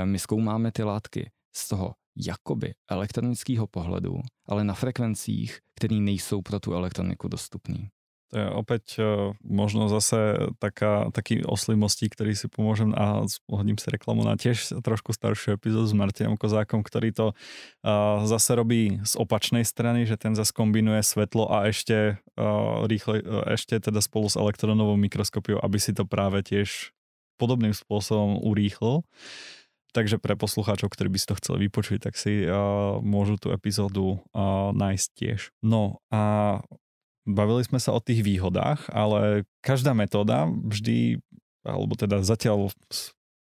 my 0.04 0.20
zkoumáme 0.20 0.72
ty 0.72 0.84
látky 0.84 1.32
z 1.56 1.70
toho 1.70 1.94
jakoby 2.16 2.74
elektronického 2.90 3.68
pohledu, 3.68 4.22
ale 4.48 4.64
na 4.64 4.74
frekvencích, 4.74 5.60
které 5.76 5.96
nejsou 5.96 6.42
pro 6.42 6.60
tu 6.60 6.74
elektroniku 6.74 7.28
dostupné. 7.28 7.90
To 8.34 8.42
je 8.42 8.50
opäť 8.50 8.86
uh, 8.98 9.06
možno 9.46 9.94
zase 9.94 10.50
taká, 10.58 11.14
taký 11.14 11.46
oslý 11.46 11.78
mostík, 11.78 12.18
ktorý 12.18 12.34
si 12.34 12.50
pomôžem 12.50 12.90
a 12.98 13.22
hodím 13.46 13.78
si 13.78 13.86
reklamu 13.94 14.26
na 14.26 14.34
tiež 14.34 14.82
trošku 14.82 15.14
staršiu 15.14 15.54
epizódu 15.54 15.86
s 15.86 15.94
Martinom 15.94 16.34
Kozákom, 16.34 16.82
ktorý 16.82 17.14
to 17.14 17.38
uh, 17.38 18.26
zase 18.26 18.58
robí 18.58 18.98
z 19.06 19.14
opačnej 19.22 19.62
strany, 19.62 20.10
že 20.10 20.18
ten 20.18 20.34
zase 20.34 20.50
kombinuje 20.50 21.06
svetlo 21.06 21.46
a 21.46 21.70
ešte 21.70 22.18
uh, 22.34 22.90
rýchle, 22.90 23.22
ešte 23.54 23.78
teda 23.78 24.02
spolu 24.02 24.26
s 24.26 24.34
elektronovou 24.34 24.98
mikroskopiou, 24.98 25.62
aby 25.62 25.78
si 25.78 25.94
to 25.94 26.02
práve 26.02 26.42
tiež 26.42 26.90
podobným 27.38 27.78
spôsobom 27.78 28.42
urýchlil. 28.42 29.06
Takže 29.94 30.18
pre 30.18 30.34
poslucháčov, 30.34 30.90
ktorí 30.90 31.14
by 31.14 31.18
si 31.22 31.30
to 31.30 31.38
chceli 31.38 31.70
vypočuť, 31.70 32.10
tak 32.10 32.18
si 32.18 32.50
uh, 32.50 32.98
môžu 33.06 33.38
tú 33.38 33.54
epizódu 33.54 34.18
uh, 34.34 34.74
nájsť 34.74 35.08
tiež. 35.14 35.40
No 35.62 36.02
a 36.10 36.66
bavili 37.30 37.62
sme 37.62 37.78
sa 37.78 37.94
o 37.94 38.02
tých 38.02 38.26
výhodách, 38.26 38.90
ale 38.90 39.46
každá 39.62 39.94
metóda 39.94 40.50
vždy, 40.50 41.22
alebo 41.62 41.94
teda 41.94 42.26
zatiaľ 42.26 42.74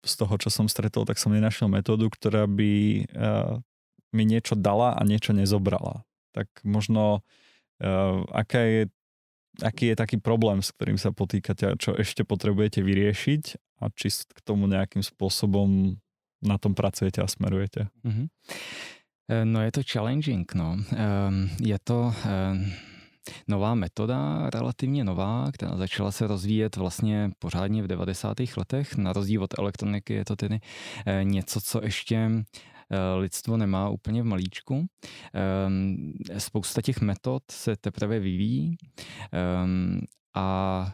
z 0.03 0.13
toho, 0.19 0.35
čo 0.43 0.51
som 0.51 0.67
stretol, 0.67 1.07
tak 1.07 1.23
som 1.23 1.31
nenašiel 1.31 1.71
metódu, 1.71 2.11
ktorá 2.11 2.51
by 2.51 2.73
uh, 3.15 3.63
mi 4.11 4.27
niečo 4.27 4.59
dala 4.59 4.99
a 4.99 5.07
niečo 5.07 5.31
nezobrala. 5.31 6.03
Tak 6.35 6.51
možno, 6.67 7.23
uh, 7.79 8.27
aká 8.35 8.67
je, 8.67 8.83
aký 9.63 9.95
je 9.95 9.97
taký 9.97 10.19
problém, 10.19 10.67
s 10.67 10.75
ktorým 10.75 10.99
sa 10.99 11.15
potýkate 11.15 11.63
a 11.63 11.79
čo 11.79 11.95
ešte 11.95 12.27
potrebujete 12.27 12.83
vyriešiť 12.83 13.43
a 13.81 13.89
či 13.95 14.11
k 14.11 14.39
tomu 14.43 14.67
nejakým 14.67 15.07
spôsobom 15.07 15.95
na 16.43 16.59
tom 16.59 16.75
pracujete 16.75 17.23
a 17.23 17.27
smerujete? 17.27 17.89
Mm-hmm. 18.05 18.29
No 19.45 19.63
je 19.63 19.73
to 19.73 19.81
challenging, 19.93 20.55
no. 20.55 20.77
Ehm, 20.97 21.51
je 21.63 21.79
to 21.85 22.15
ehm, 22.25 22.73
nová 23.49 23.75
metoda, 23.75 24.51
relativně 24.51 25.05
nová, 25.05 25.53
která 25.53 25.77
začala 25.77 26.13
se 26.13 26.27
rozvíjet 26.27 26.77
vlastně 26.77 27.31
pořádně 27.39 27.83
v 27.83 27.87
90. 27.87 28.37
letech. 28.57 28.97
Na 28.97 29.13
rozdíl 29.13 29.43
od 29.43 29.59
elektroniky 29.59 30.15
je 30.15 30.25
to 30.25 30.37
tedy 30.37 30.61
něco, 31.23 31.61
co 31.61 31.81
ještě 31.85 32.31
lidstvo 33.17 33.57
nemá 33.57 33.89
úplně 33.89 34.23
v 34.23 34.27
malíčku. 34.27 34.87
Spousta 36.39 36.83
těch 36.83 37.01
metod 37.01 37.43
se 37.51 37.77
teprve 37.77 38.19
vyvíjí 38.19 38.77
a 40.35 40.93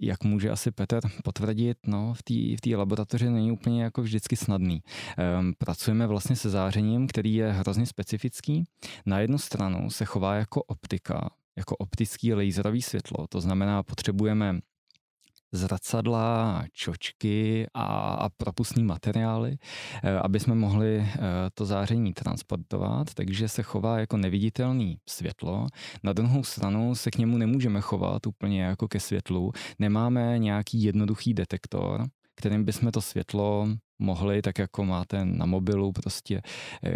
jak 0.00 0.24
může 0.24 0.50
asi 0.50 0.70
Petr 0.70 1.00
potvrdit, 1.24 1.78
no, 1.86 2.14
v 2.14 2.22
té 2.60 2.74
v 2.74 2.78
laboratoři 2.78 3.30
není 3.30 3.52
úplně 3.52 3.82
jako 3.82 4.02
vždycky 4.02 4.36
snadný. 4.36 4.82
Um, 5.40 5.54
pracujeme 5.58 6.06
vlastně 6.06 6.36
se 6.36 6.50
zářením, 6.50 7.06
který 7.06 7.34
je 7.34 7.52
hrozně 7.52 7.86
specifický. 7.86 8.64
Na 9.06 9.18
jednu 9.18 9.38
stranu 9.38 9.90
se 9.90 10.04
chová 10.04 10.34
jako 10.34 10.62
optika, 10.62 11.30
jako 11.56 11.76
optický 11.76 12.34
laserový 12.34 12.82
světlo, 12.82 13.26
to 13.26 13.40
znamená, 13.40 13.82
potřebujeme 13.82 14.60
zrcadla, 15.56 16.64
čočky 16.72 17.66
a, 17.74 17.84
a 18.14 18.28
propustní 18.28 18.84
materiály, 18.84 19.58
eh, 20.02 20.18
aby 20.18 20.40
jsme 20.40 20.54
mohli 20.54 20.98
eh, 20.98 21.18
to 21.54 21.66
záření 21.66 22.12
transportovat, 22.12 23.14
takže 23.14 23.48
se 23.48 23.62
chová 23.62 23.98
jako 23.98 24.16
neviditelný 24.16 24.98
světlo. 25.08 25.66
Na 26.02 26.12
druhou 26.12 26.44
stranu 26.44 26.94
se 26.94 27.10
k 27.10 27.18
němu 27.18 27.38
nemůžeme 27.38 27.80
chovat 27.80 28.26
úplně 28.26 28.62
jako 28.62 28.88
ke 28.88 29.00
světlu. 29.00 29.52
Nemáme 29.78 30.38
nějaký 30.38 30.82
jednoduchý 30.82 31.34
detektor, 31.34 32.06
kterým 32.34 32.64
bychom 32.64 32.92
to 32.92 33.00
světlo 33.00 33.68
mohli, 33.98 34.42
tak 34.42 34.58
jako 34.58 34.84
máte 34.84 35.24
na 35.24 35.46
mobilu 35.46 35.92
prostě 35.92 36.42
eh, 36.84 36.90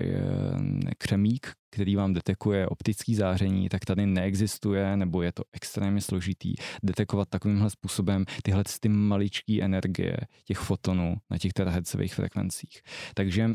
křemík, 0.98 1.52
který 1.70 1.96
vám 1.96 2.12
detekuje 2.12 2.66
optický 2.66 3.14
záření, 3.14 3.68
tak 3.68 3.84
tady 3.84 4.06
neexistuje, 4.06 4.96
nebo 4.96 5.22
je 5.22 5.32
to 5.32 5.42
extrémně 5.52 6.00
složitý 6.00 6.54
detekovat 6.82 7.28
takovýmhle 7.28 7.70
způsobem 7.70 8.24
tyhle 8.42 8.64
ty 8.80 8.88
maličké 8.88 9.62
energie 9.62 10.16
těch 10.44 10.58
fotonů 10.58 11.16
na 11.30 11.38
těch 11.38 11.52
terahertzových 11.52 12.14
frekvencích. 12.14 12.82
Takže 13.14 13.50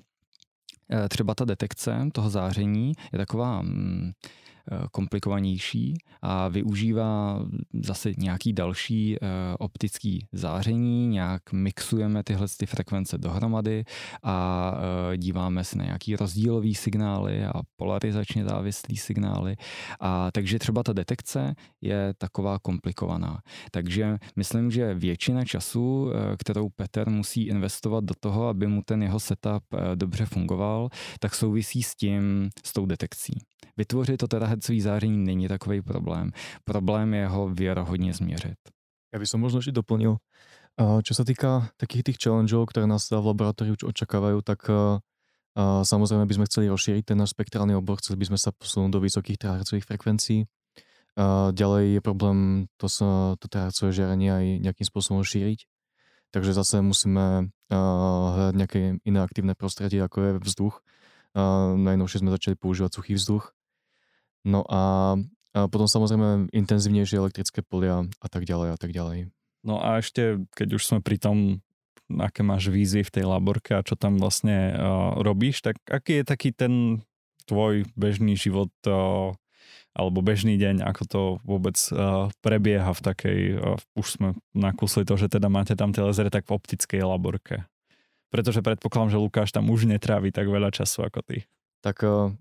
eh, 0.91 1.09
třeba 1.09 1.35
ta 1.35 1.45
detekce 1.45 2.09
toho 2.13 2.29
záření 2.29 2.93
je 3.13 3.17
taková 3.17 3.61
mm, 3.61 4.11
komplikovanější 4.91 5.97
a 6.21 6.47
využívá 6.47 7.39
zase 7.73 8.11
nějaký 8.17 8.53
další 8.53 9.17
optický 9.59 10.27
záření, 10.31 11.07
nějak 11.07 11.41
mixujeme 11.53 12.23
tyhle 12.23 12.47
ty 12.57 12.65
frekvence 12.65 13.17
dohromady 13.17 13.83
a 14.23 14.73
díváme 15.17 15.63
se 15.63 15.77
na 15.77 15.85
nějaký 15.85 16.15
rozdílový 16.15 16.75
signály 16.75 17.45
a 17.45 17.53
polarizačně 17.75 18.45
závislý 18.45 18.97
signály. 18.97 19.55
A 19.99 20.31
takže 20.31 20.59
třeba 20.59 20.83
ta 20.83 20.93
detekce 20.93 21.55
je 21.81 22.13
taková 22.17 22.59
komplikovaná. 22.59 23.39
Takže 23.71 24.17
myslím, 24.35 24.71
že 24.71 24.93
většina 24.93 25.45
času, 25.45 26.11
kterou 26.37 26.69
Petr 26.69 27.09
musí 27.09 27.43
investovat 27.43 28.03
do 28.03 28.13
toho, 28.19 28.47
aby 28.47 28.67
mu 28.67 28.81
ten 28.85 29.03
jeho 29.03 29.19
setup 29.19 29.63
dobře 29.95 30.25
fungoval, 30.25 30.89
tak 31.19 31.35
souvisí 31.35 31.83
s 31.83 31.95
tím, 31.95 32.49
s 32.65 32.73
tou 32.73 32.85
detekcí. 32.85 33.33
Vytvořit 33.77 34.17
to 34.17 34.27
terahertzový 34.55 34.81
záření 34.81 35.17
není 35.17 35.47
takový 35.47 35.81
problém. 35.81 36.31
Problém 36.63 37.13
je 37.13 37.27
ho 37.27 37.49
věrohodně 37.49 38.13
změřit. 38.13 38.57
Já 39.13 39.19
bych 39.19 39.33
možno 39.35 39.59
ještě 39.59 39.71
doplnil, 39.71 40.17
čo 40.75 41.13
sa 41.15 41.23
týka 41.23 41.71
takých 41.79 42.03
tých 42.03 42.19
challengeov, 42.19 42.67
ktoré 42.67 42.83
nás 42.83 43.07
v 43.07 43.23
laboratóriu 43.23 43.79
očakávajú, 43.79 44.43
tak 44.43 44.67
samozrejme 45.87 46.27
by 46.27 46.35
sme 46.35 46.45
chceli 46.51 46.67
rozšíriť 46.67 47.15
ten 47.15 47.15
náš 47.15 47.31
spektrálny 47.31 47.79
obor, 47.79 47.95
chceli 48.03 48.19
by 48.19 48.27
sme 48.27 48.35
sa 48.35 48.51
posunúť 48.51 48.91
do 48.91 48.99
vysokých 48.99 49.39
terahertzových 49.39 49.87
frekvencií. 49.87 50.43
Ďalej 51.55 51.85
je 51.95 52.01
problém 52.03 52.67
to, 52.75 52.91
to 53.39 53.45
terahertzové 53.47 53.95
žiarenie 53.95 54.31
aj 54.35 54.45
nejakým 54.67 54.83
spôsobom 54.83 55.23
šíriť. 55.23 55.63
Takže 56.35 56.51
zase 56.51 56.83
musíme 56.83 57.55
hľadať 57.71 58.55
nejaké 58.59 58.99
iné 58.99 59.19
aktívne 59.23 59.55
prostredie, 59.55 60.03
ako 60.03 60.17
je 60.19 60.31
vzduch. 60.43 60.83
Najnovšie 61.79 62.19
sme 62.19 62.35
začali 62.35 62.59
používať 62.59 62.99
suchý 62.99 63.15
vzduch. 63.15 63.54
No 64.45 64.61
a, 64.69 65.17
a 65.57 65.65
potom 65.65 65.89
samozrejme 65.89 66.53
intenzívnejšie 66.53 67.17
elektrické 67.17 67.65
polia 67.65 68.05
a 68.21 68.27
tak 68.29 68.45
ďalej 68.45 68.69
a 68.73 68.77
tak 68.77 68.93
ďalej. 68.93 69.33
No 69.65 69.81
a 69.81 69.97
ešte, 69.97 70.45
keď 70.53 70.77
už 70.77 70.83
sme 70.85 70.99
pri 71.01 71.17
tom, 71.17 71.65
aké 72.05 72.45
máš 72.45 72.69
vízy 72.69 73.01
v 73.01 73.09
tej 73.09 73.25
laborke 73.25 73.73
a 73.73 73.81
čo 73.81 73.97
tam 73.97 74.21
vlastne 74.21 74.77
uh, 74.77 75.17
robíš, 75.25 75.65
tak 75.65 75.81
aký 75.89 76.21
je 76.21 76.25
taký 76.29 76.53
ten 76.53 77.01
tvoj 77.49 77.89
bežný 77.97 78.37
život 78.37 78.69
uh, 78.85 79.33
alebo 79.97 80.21
bežný 80.21 80.61
deň, 80.61 80.85
ako 80.85 81.03
to 81.09 81.21
vôbec 81.41 81.73
uh, 81.89 82.29
prebieha 82.45 82.93
v 82.93 83.01
takej, 83.01 83.39
uh, 83.57 83.97
už 83.97 84.21
sme 84.21 84.37
nakúsli 84.53 85.01
to, 85.01 85.17
že 85.17 85.33
teda 85.33 85.49
máte 85.49 85.73
tam 85.73 85.89
tie 85.89 86.05
lasery 86.05 86.29
tak 86.29 86.45
v 86.45 86.53
optickej 86.53 87.01
laborke. 87.01 87.65
Pretože 88.29 88.61
predpokladám, 88.61 89.17
že 89.17 89.21
Lukáš 89.21 89.49
tam 89.49 89.73
už 89.73 89.89
netrávi 89.89 90.29
tak 90.29 90.45
veľa 90.45 90.69
času 90.69 91.09
ako 91.09 91.25
ty. 91.25 91.49
Tak 91.81 92.05
uh, 92.05 92.37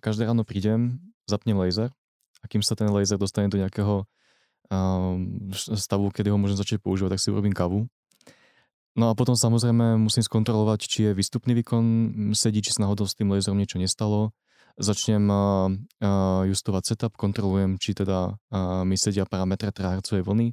každé 0.00 0.24
ráno 0.24 0.48
prídem, 0.48 1.11
zapnem 1.26 1.58
laser 1.58 1.90
a 2.42 2.44
kým 2.50 2.60
sa 2.60 2.74
ten 2.74 2.90
laser 2.90 3.16
dostane 3.16 3.46
do 3.46 3.58
nejakého 3.58 4.02
uh, 4.02 5.14
stavu, 5.54 6.10
kedy 6.10 6.34
ho 6.34 6.38
môžem 6.38 6.58
začať 6.58 6.82
používať, 6.82 7.16
tak 7.16 7.22
si 7.22 7.30
urobím 7.30 7.54
kavu. 7.54 7.86
No 8.92 9.08
a 9.08 9.16
potom 9.16 9.32
samozrejme 9.32 9.96
musím 9.96 10.20
skontrolovať, 10.20 10.84
či 10.84 10.98
je 11.08 11.16
výstupný 11.16 11.56
výkon 11.56 11.84
sedí, 12.36 12.60
či 12.60 12.76
sa 12.76 12.84
náhodou 12.84 13.08
s 13.08 13.16
tým 13.16 13.32
laserom 13.32 13.56
niečo 13.56 13.80
nestalo 13.80 14.36
začnem 14.80 15.28
uh, 15.28 15.68
justovať 16.48 16.96
setup, 16.96 17.12
kontrolujem, 17.20 17.76
či 17.76 17.92
teda 17.92 18.32
uh, 18.32 18.82
mi 18.88 18.96
sedia 18.96 19.28
parametre 19.28 19.68
terahertzovej 19.68 20.24
vlny 20.24 20.48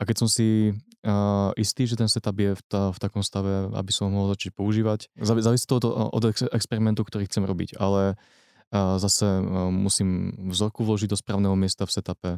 a 0.00 0.02
keď 0.08 0.24
som 0.24 0.28
si 0.28 0.72
uh, 0.72 1.52
istý, 1.60 1.84
že 1.84 2.00
ten 2.00 2.08
setup 2.08 2.32
je 2.40 2.56
v, 2.56 2.62
ta, 2.64 2.96
v 2.96 2.98
takom 2.98 3.20
stave, 3.20 3.68
aby 3.76 3.92
som 3.92 4.08
ho 4.08 4.10
mohol 4.16 4.32
začať 4.32 4.56
používať, 4.56 5.12
závisí 5.20 5.68
to 5.68 5.84
od, 5.84 5.86
od 6.16 6.24
experimentu, 6.48 7.04
ktorý 7.04 7.28
chcem 7.28 7.44
robiť, 7.44 7.76
ale 7.76 8.16
uh, 8.16 8.41
zase 8.96 9.26
uh, 9.40 9.70
musím 9.70 10.32
vzorku 10.48 10.84
vložiť 10.84 11.10
do 11.10 11.16
správneho 11.16 11.56
miesta 11.56 11.86
v 11.86 11.92
setupe 11.92 12.30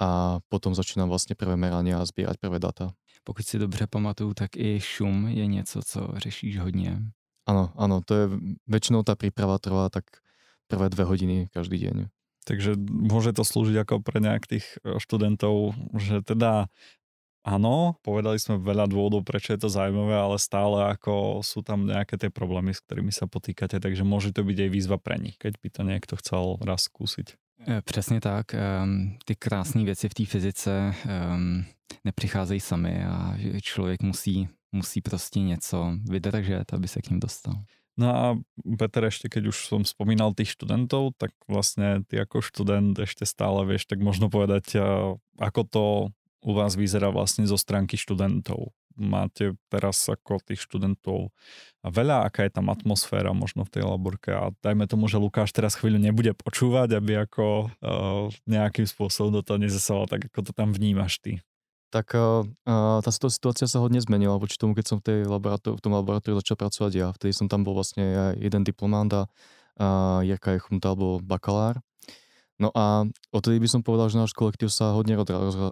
a 0.00 0.38
potom 0.48 0.74
začínám 0.74 1.08
vlastně 1.08 1.36
prvé 1.36 1.56
merania 1.56 2.00
a 2.00 2.04
sbírat 2.04 2.36
prvé 2.36 2.58
data. 2.58 2.90
Pokud 3.24 3.46
si 3.46 3.58
dobře 3.58 3.86
pamatuju, 3.86 4.34
tak 4.34 4.56
i 4.56 4.80
šum 4.80 5.28
je 5.28 5.46
něco, 5.46 5.80
co 5.86 6.08
řešíš 6.16 6.58
hodně. 6.58 6.98
Ano, 7.46 7.72
ano, 7.76 8.00
to 8.04 8.14
je 8.14 8.24
väčšinou 8.68 9.02
tá 9.02 9.18
príprava 9.18 9.58
trvá 9.58 9.90
tak 9.90 10.04
prvé 10.70 10.86
dve 10.86 11.04
hodiny 11.04 11.50
každý 11.50 11.82
deň. 11.82 11.96
Takže 12.46 12.78
môže 12.78 13.34
to 13.34 13.42
slúžiť 13.42 13.84
ako 13.84 14.00
pre 14.00 14.22
nejak 14.22 14.46
tých 14.46 14.64
e, 14.80 14.96
študentov, 15.02 15.74
že 15.98 16.22
teda 16.22 16.70
áno, 17.44 17.96
povedali 18.04 18.36
sme 18.38 18.60
veľa 18.60 18.88
dôvodov, 18.90 19.24
prečo 19.24 19.52
je 19.56 19.60
to 19.60 19.68
zaujímavé, 19.72 20.16
ale 20.16 20.36
stále 20.36 20.92
ako 20.92 21.40
sú 21.40 21.64
tam 21.64 21.88
nejaké 21.88 22.20
tie 22.20 22.30
problémy, 22.30 22.72
s 22.76 22.84
ktorými 22.84 23.12
sa 23.12 23.28
potýkate, 23.28 23.80
takže 23.80 24.04
môže 24.04 24.32
to 24.32 24.44
byť 24.44 24.58
aj 24.66 24.70
výzva 24.70 24.96
pre 25.00 25.16
nich, 25.16 25.36
keď 25.40 25.56
by 25.60 25.68
to 25.72 25.82
niekto 25.84 26.14
chcel 26.20 26.60
raz 26.60 26.88
skúsiť. 26.88 27.36
E, 27.68 27.82
přesně 27.82 28.20
tak. 28.20 28.46
Ty 29.24 29.36
krásné 29.36 29.84
věci 29.84 30.08
v 30.08 30.14
té 30.14 30.24
fyzice 30.24 30.94
nepřicházejí 32.04 32.60
sami 32.60 33.04
a 33.04 33.36
člověk 33.62 34.02
musí, 34.02 34.48
musí 34.72 35.00
prostě 35.00 35.40
něco 35.40 35.92
vydržet, 36.08 36.72
aby 36.72 36.88
se 36.88 37.02
k 37.02 37.10
ním 37.10 37.20
dostal. 37.20 37.54
No 37.98 38.08
a 38.16 38.26
Peter, 38.80 39.04
ešte 39.04 39.28
keď 39.28 39.52
už 39.52 39.68
som 39.68 39.84
spomínal 39.84 40.32
tých 40.32 40.56
študentov, 40.56 41.20
tak 41.20 41.36
vlastne 41.44 42.00
ty 42.08 42.16
ako 42.16 42.40
študent 42.40 42.96
ešte 42.96 43.28
stále 43.28 43.60
vieš 43.68 43.84
tak 43.84 44.00
možno 44.00 44.32
povedať, 44.32 44.80
ako 45.36 45.60
to 45.68 45.84
u 46.40 46.50
vás 46.56 46.76
vyzerá 46.76 47.12
vlastne 47.12 47.44
zo 47.44 47.60
stránky 47.60 48.00
študentov. 48.00 48.72
Máte 49.00 49.56
teraz 49.72 50.02
ako 50.08 50.42
tých 50.44 50.66
študentov 50.66 51.32
veľa, 51.80 52.28
aká 52.28 52.44
je 52.44 52.52
tam 52.52 52.68
atmosféra 52.68 53.32
možno 53.32 53.64
v 53.64 53.72
tej 53.78 53.82
laborke 53.86 54.34
a 54.34 54.52
dajme 54.60 54.84
tomu, 54.84 55.08
že 55.08 55.16
Lukáš 55.16 55.56
teraz 55.56 55.78
chvíľu 55.78 55.96
nebude 55.96 56.36
počúvať, 56.36 57.00
aby 57.00 57.24
ako 57.24 57.70
uh, 57.70 58.28
nejakým 58.44 58.84
spôsobom 58.84 59.40
do 59.40 59.42
toho 59.46 59.56
nezasahoval, 59.56 60.10
tak 60.10 60.28
ako 60.28 60.50
to 60.50 60.52
tam 60.52 60.74
vnímaš 60.76 61.22
ty? 61.22 61.40
tak 61.90 62.14
uh, 62.14 62.46
tá 63.02 63.10
situácia 63.10 63.66
sa 63.66 63.82
hodne 63.82 63.98
zmenila 63.98 64.38
voči 64.38 64.54
tomu, 64.54 64.78
keď 64.78 64.86
som 64.86 64.96
v, 65.02 65.10
tej 65.10 65.18
laboratóri, 65.26 65.74
v 65.74 65.82
tom 65.82 65.92
laboratóriu 65.98 66.38
začal 66.38 66.54
pracovať 66.54 66.92
ja. 66.94 67.10
Vtedy 67.10 67.34
som 67.34 67.50
tam 67.50 67.66
bol 67.66 67.74
vlastne 67.74 68.38
jeden 68.38 68.62
diplomant 68.62 69.10
a 69.10 69.22
uh, 69.26 70.22
Jirka 70.22 70.54
Jechumtal 70.54 70.94
bol 70.94 71.18
bakalár. 71.18 71.82
No 72.60 72.68
a 72.76 73.08
odtedy 73.32 73.56
by 73.56 73.68
som 73.72 73.80
povedal, 73.80 74.12
že 74.12 74.20
náš 74.20 74.36
kolektív 74.36 74.68
sa 74.68 74.92
hodne 74.92 75.16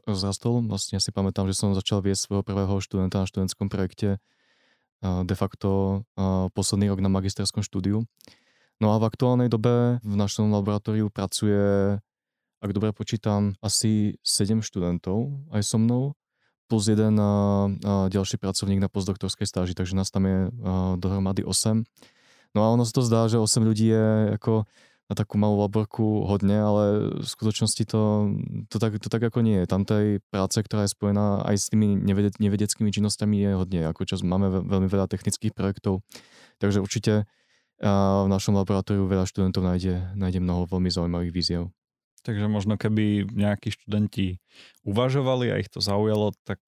rozrastol. 0.09 0.65
Vlastne 0.65 0.97
si 1.05 1.13
pamätám, 1.13 1.45
že 1.45 1.53
som 1.53 1.77
začal 1.77 2.01
viesť 2.01 2.33
svojho 2.33 2.41
prvého 2.41 2.81
študenta 2.81 3.21
na 3.21 3.29
študentskom 3.29 3.69
projekte 3.69 4.17
de 5.05 5.35
facto 5.37 6.03
posledný 6.57 6.89
rok 6.89 7.05
na 7.05 7.13
magisterskom 7.13 7.61
štúdiu. 7.61 8.09
No 8.81 8.87
a 8.91 8.97
v 8.97 9.05
aktuálnej 9.05 9.53
dobe 9.53 10.01
v 10.01 10.15
našom 10.17 10.49
laboratóriu 10.49 11.13
pracuje 11.13 12.01
ak 12.59 12.75
dobre 12.75 12.91
počítam, 12.91 13.55
asi 13.63 14.19
7 14.27 14.67
študentov 14.67 15.31
aj 15.55 15.63
so 15.63 15.79
mnou, 15.79 16.19
plus 16.67 16.91
jeden 16.91 17.15
ďalší 18.11 18.35
pracovník 18.35 18.83
na 18.83 18.91
postdoktorskej 18.91 19.47
stáži, 19.47 19.79
takže 19.79 19.95
nás 19.95 20.11
tam 20.11 20.27
je 20.27 20.51
dohromady 20.99 21.47
8. 21.47 21.87
No 22.57 22.61
a 22.67 22.75
ono 22.75 22.83
sa 22.83 22.93
to 22.93 23.07
zdá, 23.07 23.31
že 23.31 23.39
8 23.39 23.63
ľudí 23.63 23.95
je 23.95 24.35
ako 24.35 24.67
na 25.09 25.15
takú 25.17 25.41
malú 25.41 25.65
laborku 25.65 26.29
hodne, 26.29 26.61
ale 26.61 26.85
v 27.17 27.25
skutočnosti 27.25 27.81
to, 27.89 28.29
to, 28.69 28.77
tak, 28.77 29.01
to 29.01 29.09
tak 29.09 29.25
ako 29.25 29.41
nie 29.41 29.65
je. 29.65 29.67
Tam 29.67 29.89
tej 29.89 30.21
práce, 30.29 30.61
ktorá 30.61 30.85
je 30.85 30.93
spojená 30.93 31.49
aj 31.49 31.57
s 31.57 31.67
tými 31.73 31.97
nevede, 31.97 32.37
nevedeckými 32.37 32.93
činnosťami 32.93 33.37
je 33.41 33.51
hodne. 33.57 33.81
Ako 33.89 34.05
čas 34.05 34.21
máme 34.21 34.53
veľmi 34.69 34.85
veľa 34.85 35.09
technických 35.09 35.57
projektov, 35.57 36.05
takže 36.61 36.85
určite 36.85 37.25
a 37.79 38.27
v 38.27 38.29
našom 38.35 38.59
laboratóriu 38.59 39.07
veľa 39.07 39.23
študentov 39.23 39.63
nájde, 39.63 40.11
nájde 40.19 40.43
mnoho 40.43 40.67
veľmi 40.67 40.91
zaujímavých 40.91 41.31
víziev. 41.31 41.63
Takže 42.27 42.51
možno 42.51 42.75
keby 42.75 43.31
nejakí 43.31 43.71
študenti 43.71 44.43
uvažovali 44.83 45.55
a 45.55 45.63
ich 45.63 45.71
to 45.71 45.79
zaujalo, 45.79 46.35
tak 46.43 46.59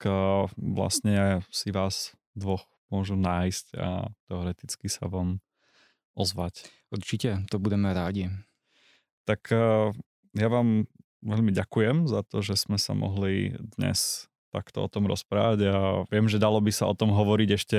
vlastne 0.55 1.43
si 1.51 1.75
vás 1.75 2.15
dvoch 2.39 2.63
môžu 2.95 3.19
nájsť 3.19 3.67
a 3.75 4.15
teoreticky 4.31 4.87
sa 4.87 5.11
vám 5.11 5.43
ozvať. 6.19 6.67
Určite, 6.91 7.47
to 7.51 7.63
budeme 7.63 7.91
rádi. 7.95 8.29
Tak 9.25 9.51
uh, 9.55 9.95
ja 10.35 10.49
vám 10.51 10.91
veľmi 11.23 11.53
ďakujem 11.53 12.09
za 12.09 12.25
to, 12.25 12.41
že 12.41 12.57
sme 12.57 12.81
sa 12.81 12.97
mohli 12.97 13.55
dnes 13.77 14.31
takto 14.51 14.83
o 14.83 14.91
tom 14.91 15.07
rozprávať 15.07 15.59
a 15.71 15.77
viem, 16.11 16.27
že 16.27 16.43
dalo 16.43 16.59
by 16.59 16.75
sa 16.75 16.91
o 16.91 16.95
tom 16.99 17.15
hovoriť 17.15 17.49
ešte 17.55 17.79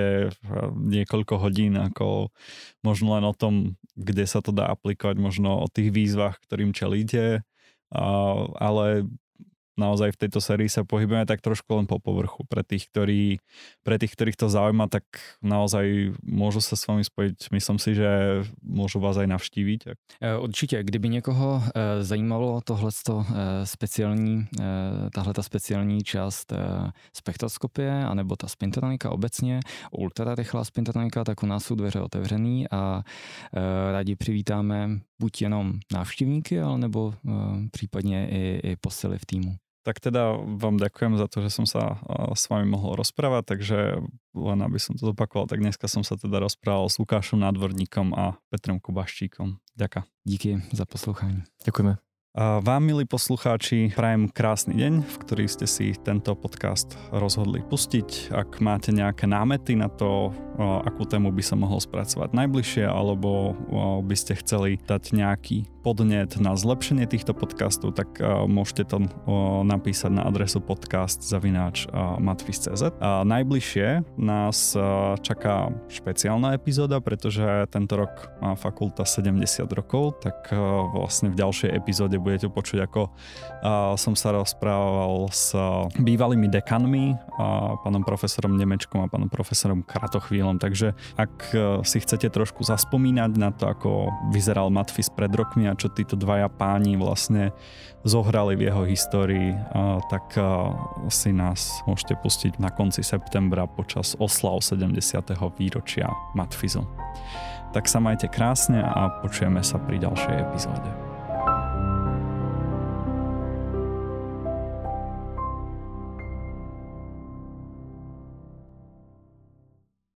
niekoľko 0.72 1.36
hodín, 1.44 1.76
ako 1.76 2.32
možno 2.80 3.20
len 3.20 3.28
o 3.28 3.36
tom, 3.36 3.76
kde 4.00 4.24
sa 4.24 4.40
to 4.40 4.56
dá 4.56 4.72
aplikovať, 4.72 5.20
možno 5.20 5.60
o 5.60 5.68
tých 5.68 5.92
výzvach, 5.92 6.40
ktorým 6.48 6.72
čelíte, 6.72 7.44
ale 7.92 9.04
naozaj 9.80 10.16
v 10.16 10.22
tejto 10.28 10.40
sérii 10.44 10.68
sa 10.68 10.84
pohybujeme 10.84 11.26
tak 11.26 11.42
trošku 11.42 11.68
len 11.76 11.88
po 11.88 12.00
povrchu. 12.00 12.44
Pre 12.50 12.64
tých, 12.64 12.88
ktorí, 12.92 13.40
pre 13.84 13.96
tých, 13.98 14.14
ktorých 14.16 14.38
to 14.38 14.48
zaujíma, 14.52 14.92
tak 14.92 15.04
naozaj 15.42 16.16
môžu 16.24 16.60
sa 16.60 16.76
s 16.76 16.88
vami 16.88 17.04
spojiť. 17.04 17.52
Myslím 17.52 17.78
si, 17.80 17.96
že 17.96 18.44
môžu 18.62 19.00
vás 19.00 19.18
aj 19.18 19.28
navštíviť. 19.28 19.80
Eh, 19.88 20.38
určitě, 20.38 20.84
kdyby 20.84 21.10
někoho 21.10 21.64
eh, 21.64 22.04
zajímalo 22.04 22.62
tohle 22.62 22.92
speciální, 23.64 24.48
tahle 25.14 25.34
ta 25.34 25.44
speciální 25.44 26.04
část 26.04 26.54
spektroskopie, 27.14 28.06
anebo 28.06 28.36
ta 28.36 28.48
spintronika 28.48 29.10
obecně, 29.10 29.60
ultra 29.92 30.36
rychlá 30.36 30.64
spintronika, 30.64 31.24
tak 31.24 31.44
u 31.44 31.46
nás 31.46 31.66
jsou 31.66 31.76
dveře 31.76 32.02
otevřený 32.02 32.66
a 32.72 33.04
rádi 33.92 34.16
přivítáme 34.16 35.00
buď 35.20 35.42
jenom 35.42 35.80
návštěvníky, 35.94 36.62
ale 36.62 36.78
nebo 36.78 37.14
případně 37.72 38.30
i, 38.30 38.60
i 38.64 38.76
posily 38.76 39.18
v 39.18 39.26
týmu. 39.26 39.56
Tak 39.82 39.98
teda 39.98 40.38
vám 40.38 40.78
ďakujem 40.78 41.18
za 41.18 41.26
to, 41.26 41.42
že 41.42 41.50
som 41.50 41.66
sa 41.66 41.98
s 42.38 42.46
vami 42.54 42.70
mohol 42.70 43.02
rozprávať, 43.02 43.58
takže 43.58 43.80
len 44.38 44.60
aby 44.62 44.78
som 44.78 44.94
to 44.94 45.10
zopakoval, 45.10 45.50
tak 45.50 45.58
dneska 45.58 45.90
som 45.90 46.06
sa 46.06 46.22
teda 46.22 46.38
rozprával 46.38 46.86
s 46.86 47.02
Lukášom 47.02 47.42
Nádvorníkom 47.42 48.14
a 48.14 48.38
Petrem 48.54 48.78
Kubaščíkom. 48.78 49.58
Ďakujem. 49.74 50.06
Díky 50.24 50.50
za 50.72 50.86
poslouchání. 50.86 51.44
Ďakujeme. 51.66 52.11
Vám, 52.40 52.88
milí 52.88 53.04
poslucháči, 53.04 53.92
prajem 53.92 54.32
krásny 54.32 54.80
deň, 54.80 55.04
v 55.04 55.16
ktorý 55.20 55.52
ste 55.52 55.68
si 55.68 55.92
tento 56.00 56.32
podcast 56.32 56.96
rozhodli 57.12 57.60
pustiť. 57.60 58.32
Ak 58.32 58.64
máte 58.64 58.96
nejaké 58.96 59.28
námety 59.28 59.76
na 59.76 59.92
to, 59.92 60.32
akú 60.56 61.04
tému 61.04 61.36
by 61.36 61.44
sa 61.44 61.60
mohol 61.60 61.84
spracovať 61.84 62.32
najbližšie, 62.32 62.88
alebo 62.88 63.52
by 64.08 64.16
ste 64.16 64.40
chceli 64.40 64.80
dať 64.80 65.12
nejaký 65.12 65.68
podnet 65.84 66.38
na 66.38 66.54
zlepšenie 66.56 67.04
týchto 67.10 67.36
podcastov, 67.36 68.00
tak 68.00 68.16
môžete 68.48 68.96
to 68.96 69.12
napísať 69.68 70.16
na 70.16 70.24
adresu 70.24 70.64
podcast 70.64 71.20
zavináč 71.20 71.90
matfis.cz. 72.22 72.96
A 73.04 73.28
najbližšie 73.28 74.08
nás 74.16 74.72
čaká 75.20 75.68
špeciálna 75.92 76.56
epizóda, 76.56 77.04
pretože 77.04 77.44
tento 77.76 78.00
rok 78.00 78.32
má 78.40 78.56
fakulta 78.56 79.04
70 79.04 79.68
rokov, 79.74 80.24
tak 80.24 80.48
vlastne 80.96 81.28
v 81.34 81.36
ďalšej 81.36 81.76
epizóde 81.76 82.21
budete 82.22 82.48
počuť, 82.48 82.86
ako 82.86 83.10
som 83.98 84.14
sa 84.14 84.32
rozprával 84.32 85.28
s 85.34 85.52
bývalými 85.98 86.46
dekanmi, 86.48 87.18
pánom 87.82 88.06
profesorom 88.06 88.54
Nemečkom 88.56 89.02
a 89.02 89.12
pánom 89.12 89.28
profesorom 89.28 89.82
Kratochvílom. 89.82 90.62
Takže 90.62 90.94
ak 91.18 91.34
si 91.82 91.98
chcete 92.00 92.30
trošku 92.30 92.62
zaspomínať 92.62 93.32
na 93.42 93.50
to, 93.50 93.66
ako 93.66 94.14
vyzeral 94.30 94.70
Matfis 94.70 95.10
pred 95.10 95.34
rokmi 95.34 95.66
a 95.66 95.74
čo 95.74 95.90
títo 95.90 96.14
dvaja 96.14 96.48
páni 96.48 96.94
vlastne 96.96 97.50
zohrali 98.06 98.54
v 98.58 98.70
jeho 98.70 98.86
histórii, 98.86 99.58
tak 100.14 100.38
si 101.10 101.34
nás 101.34 101.82
môžete 101.90 102.18
pustiť 102.22 102.62
na 102.62 102.70
konci 102.70 103.02
septembra 103.02 103.66
počas 103.66 104.14
oslav 104.22 104.62
70. 104.62 105.02
výročia 105.58 106.10
Matfizu. 106.38 106.86
Tak 107.72 107.88
sa 107.88 108.04
majte 108.04 108.28
krásne 108.28 108.84
a 108.84 109.24
počujeme 109.24 109.64
sa 109.64 109.80
pri 109.80 109.96
ďalšej 110.04 110.36
epizóde. 110.44 111.11